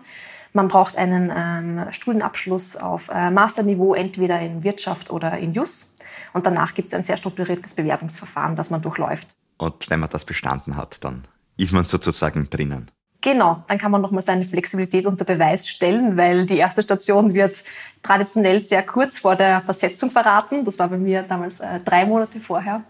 Man 0.57 0.69
braucht 0.69 0.97
einen 0.97 1.33
ähm, 1.37 1.93
Studienabschluss 1.93 2.77
auf 2.77 3.09
äh, 3.09 3.33
Masterniveau, 3.33 3.95
entweder 3.95 4.39
in 4.39 4.63
Wirtschaft 4.63 5.11
oder 5.11 5.37
in 5.37 5.53
JUS. 5.53 5.97
Und 6.33 6.47
danach 6.47 6.75
gibt 6.75 6.89
es 6.89 6.95
ein 6.95 7.03
sehr 7.03 7.17
strukturiertes 7.17 7.75
Bewerbungsverfahren, 7.75 8.55
das 8.55 8.71
man 8.71 8.81
durchläuft. 8.81 9.35
Und 9.59 9.91
wenn 9.91 9.99
man 9.99 10.11
das 10.11 10.25
bestanden 10.25 10.77
hat, 10.77 11.03
dann 11.03 11.25
ist 11.57 11.73
man 11.73 11.85
sozusagen 11.85 12.49
drinnen. 12.51 12.89
Genau, 13.21 13.65
dann 13.67 13.79
kann 13.79 13.91
man 13.91 14.01
nochmal 14.01 14.23
seine 14.23 14.45
Flexibilität 14.45 15.07
unter 15.07 15.25
Beweis 15.25 15.69
stellen, 15.69 16.17
weil 16.17 16.47
die 16.47 16.59
erste 16.59 16.83
Station 16.85 17.35
wird 17.35 17.57
traditionell 18.03 18.61
sehr 18.61 18.85
kurz 18.85 19.19
vor 19.19 19.35
der 19.35 19.61
Versetzung 19.63 20.13
verraten. 20.13 20.65
Das 20.65 20.79
war 20.79 20.89
bei 20.89 20.99
mir 20.99 21.23
damals 21.23 21.59
äh, 21.59 21.81
drei 21.85 22.07
Monate 22.07 22.39
vorher. 22.39 22.83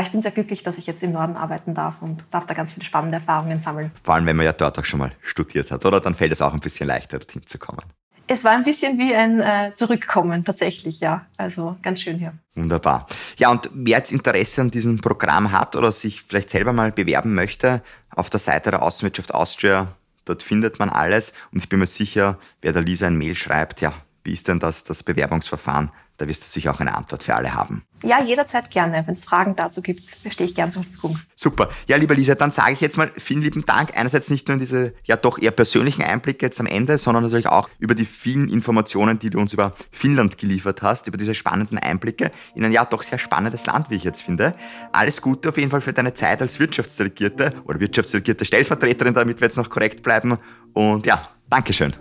Aber 0.00 0.06
ich 0.06 0.12
bin 0.12 0.22
sehr 0.22 0.30
glücklich, 0.30 0.62
dass 0.62 0.78
ich 0.78 0.86
jetzt 0.86 1.02
im 1.02 1.12
Norden 1.12 1.36
arbeiten 1.36 1.74
darf 1.74 2.00
und 2.00 2.24
darf 2.30 2.46
da 2.46 2.54
ganz 2.54 2.72
viele 2.72 2.86
spannende 2.86 3.18
Erfahrungen 3.18 3.60
sammeln. 3.60 3.90
Vor 4.02 4.14
allem, 4.14 4.24
wenn 4.24 4.34
man 4.34 4.46
ja 4.46 4.54
dort 4.54 4.78
auch 4.78 4.84
schon 4.86 4.98
mal 4.98 5.12
studiert 5.20 5.70
hat, 5.70 5.84
oder? 5.84 6.00
Dann 6.00 6.14
fällt 6.14 6.32
es 6.32 6.40
auch 6.40 6.54
ein 6.54 6.60
bisschen 6.60 6.86
leichter, 6.86 7.18
dorthin 7.18 7.44
zu 7.44 7.58
kommen. 7.58 7.82
Es 8.26 8.42
war 8.42 8.52
ein 8.52 8.64
bisschen 8.64 8.96
wie 8.96 9.14
ein 9.14 9.40
äh, 9.40 9.74
Zurückkommen, 9.74 10.42
tatsächlich, 10.42 11.00
ja. 11.00 11.26
Also 11.36 11.76
ganz 11.82 12.00
schön 12.00 12.16
hier. 12.16 12.32
Wunderbar. 12.54 13.08
Ja, 13.36 13.50
und 13.50 13.68
wer 13.74 13.98
jetzt 13.98 14.10
Interesse 14.10 14.62
an 14.62 14.70
diesem 14.70 15.02
Programm 15.02 15.52
hat 15.52 15.76
oder 15.76 15.92
sich 15.92 16.22
vielleicht 16.22 16.48
selber 16.48 16.72
mal 16.72 16.92
bewerben 16.92 17.34
möchte, 17.34 17.82
auf 18.08 18.30
der 18.30 18.40
Seite 18.40 18.70
der 18.70 18.82
Außenwirtschaft 18.82 19.34
Austria, 19.34 19.88
dort 20.24 20.42
findet 20.42 20.78
man 20.78 20.88
alles. 20.88 21.34
Und 21.52 21.58
ich 21.58 21.68
bin 21.68 21.78
mir 21.78 21.86
sicher, 21.86 22.38
wer 22.62 22.72
der 22.72 22.80
Lisa 22.80 23.06
ein 23.06 23.18
Mail 23.18 23.34
schreibt, 23.34 23.82
ja, 23.82 23.92
wie 24.24 24.32
ist 24.32 24.48
denn 24.48 24.60
das, 24.60 24.82
das 24.82 25.02
Bewerbungsverfahren? 25.02 25.90
Da 26.20 26.28
wirst 26.28 26.42
du 26.42 26.46
sicher 26.46 26.72
auch 26.72 26.80
eine 26.80 26.94
Antwort 26.94 27.22
für 27.22 27.34
alle 27.34 27.54
haben. 27.54 27.82
Ja, 28.02 28.22
jederzeit 28.22 28.70
gerne. 28.70 29.02
Wenn 29.06 29.14
es 29.14 29.24
Fragen 29.24 29.56
dazu 29.56 29.80
gibt, 29.80 30.02
stehe 30.30 30.48
ich 30.48 30.54
gerne 30.54 30.70
zur 30.70 30.82
Verfügung. 30.82 31.18
Super. 31.34 31.70
Ja, 31.86 31.96
lieber 31.96 32.14
Lisa, 32.14 32.34
dann 32.34 32.50
sage 32.50 32.72
ich 32.72 32.80
jetzt 32.80 32.98
mal 32.98 33.10
vielen 33.16 33.40
lieben 33.40 33.64
Dank. 33.64 33.96
Einerseits 33.96 34.28
nicht 34.28 34.48
nur 34.48 34.54
in 34.54 34.58
diese 34.58 34.92
ja 35.04 35.16
doch 35.16 35.38
eher 35.38 35.50
persönlichen 35.50 36.02
Einblicke 36.02 36.44
jetzt 36.44 36.60
am 36.60 36.66
Ende, 36.66 36.98
sondern 36.98 37.24
natürlich 37.24 37.46
auch 37.46 37.70
über 37.78 37.94
die 37.94 38.04
vielen 38.04 38.48
Informationen, 38.50 39.18
die 39.18 39.30
du 39.30 39.38
uns 39.38 39.54
über 39.54 39.72
Finnland 39.92 40.36
geliefert 40.36 40.82
hast, 40.82 41.08
über 41.08 41.16
diese 41.16 41.34
spannenden 41.34 41.78
Einblicke 41.78 42.30
in 42.54 42.64
ein 42.64 42.72
ja 42.72 42.84
doch 42.84 43.02
sehr 43.02 43.18
spannendes 43.18 43.64
Land, 43.64 43.88
wie 43.88 43.96
ich 43.96 44.04
jetzt 44.04 44.22
finde. 44.22 44.52
Alles 44.92 45.22
Gute 45.22 45.48
auf 45.48 45.56
jeden 45.56 45.70
Fall 45.70 45.80
für 45.80 45.94
deine 45.94 46.12
Zeit 46.12 46.42
als 46.42 46.60
Wirtschaftsdelegierte 46.60 47.54
oder 47.64 47.80
Wirtschaftsdelegierte 47.80 48.44
Stellvertreterin, 48.44 49.14
damit 49.14 49.40
wir 49.40 49.46
jetzt 49.46 49.56
noch 49.56 49.70
korrekt 49.70 50.02
bleiben. 50.02 50.36
Und 50.74 51.06
ja, 51.06 51.22
Dankeschön. 51.48 51.94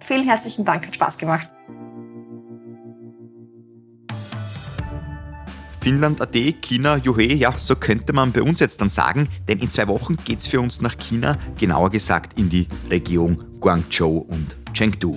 Vielen 0.00 0.24
herzlichen 0.24 0.64
Dank, 0.64 0.86
hat 0.86 0.94
Spaß 0.94 1.18
gemacht. 1.18 1.50
Finnland.at, 5.86 6.34
China, 6.62 6.96
Juhe, 6.96 7.32
ja, 7.32 7.56
so 7.56 7.76
könnte 7.76 8.12
man 8.12 8.32
bei 8.32 8.42
uns 8.42 8.58
jetzt 8.58 8.80
dann 8.80 8.88
sagen, 8.88 9.28
denn 9.46 9.60
in 9.60 9.70
zwei 9.70 9.86
Wochen 9.86 10.16
geht 10.16 10.40
es 10.40 10.48
für 10.48 10.60
uns 10.60 10.80
nach 10.80 10.98
China, 10.98 11.38
genauer 11.56 11.90
gesagt 11.90 12.36
in 12.36 12.48
die 12.48 12.66
Region 12.90 13.44
Guangzhou 13.60 14.18
und 14.18 14.56
Chengdu. 14.72 15.16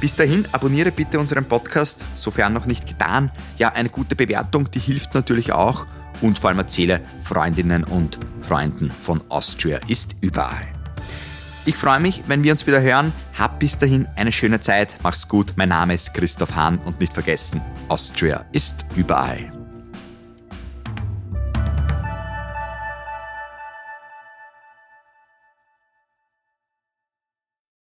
Bis 0.00 0.14
dahin 0.14 0.46
abonniere 0.52 0.92
bitte 0.92 1.18
unseren 1.18 1.46
Podcast, 1.46 2.04
sofern 2.14 2.52
noch 2.52 2.66
nicht 2.66 2.86
getan. 2.86 3.32
Ja, 3.56 3.70
eine 3.70 3.88
gute 3.88 4.14
Bewertung, 4.14 4.70
die 4.70 4.78
hilft 4.78 5.14
natürlich 5.14 5.50
auch 5.50 5.84
und 6.20 6.38
vor 6.38 6.50
allem 6.50 6.60
erzähle 6.60 7.00
Freundinnen 7.24 7.82
und 7.82 8.20
Freunden 8.40 8.92
von 8.92 9.20
Austria 9.30 9.80
ist 9.88 10.14
überall. 10.20 10.68
Ich 11.64 11.74
freue 11.74 11.98
mich, 11.98 12.22
wenn 12.28 12.44
wir 12.44 12.52
uns 12.52 12.68
wieder 12.68 12.80
hören. 12.80 13.12
Hab 13.36 13.58
bis 13.58 13.76
dahin 13.76 14.06
eine 14.14 14.30
schöne 14.30 14.60
Zeit. 14.60 14.94
Mach's 15.02 15.26
gut. 15.26 15.54
Mein 15.56 15.70
Name 15.70 15.94
ist 15.94 16.14
Christoph 16.14 16.54
Hahn 16.54 16.78
und 16.84 17.00
nicht 17.00 17.14
vergessen, 17.14 17.60
Austria 17.88 18.46
ist 18.52 18.86
überall. 18.94 19.57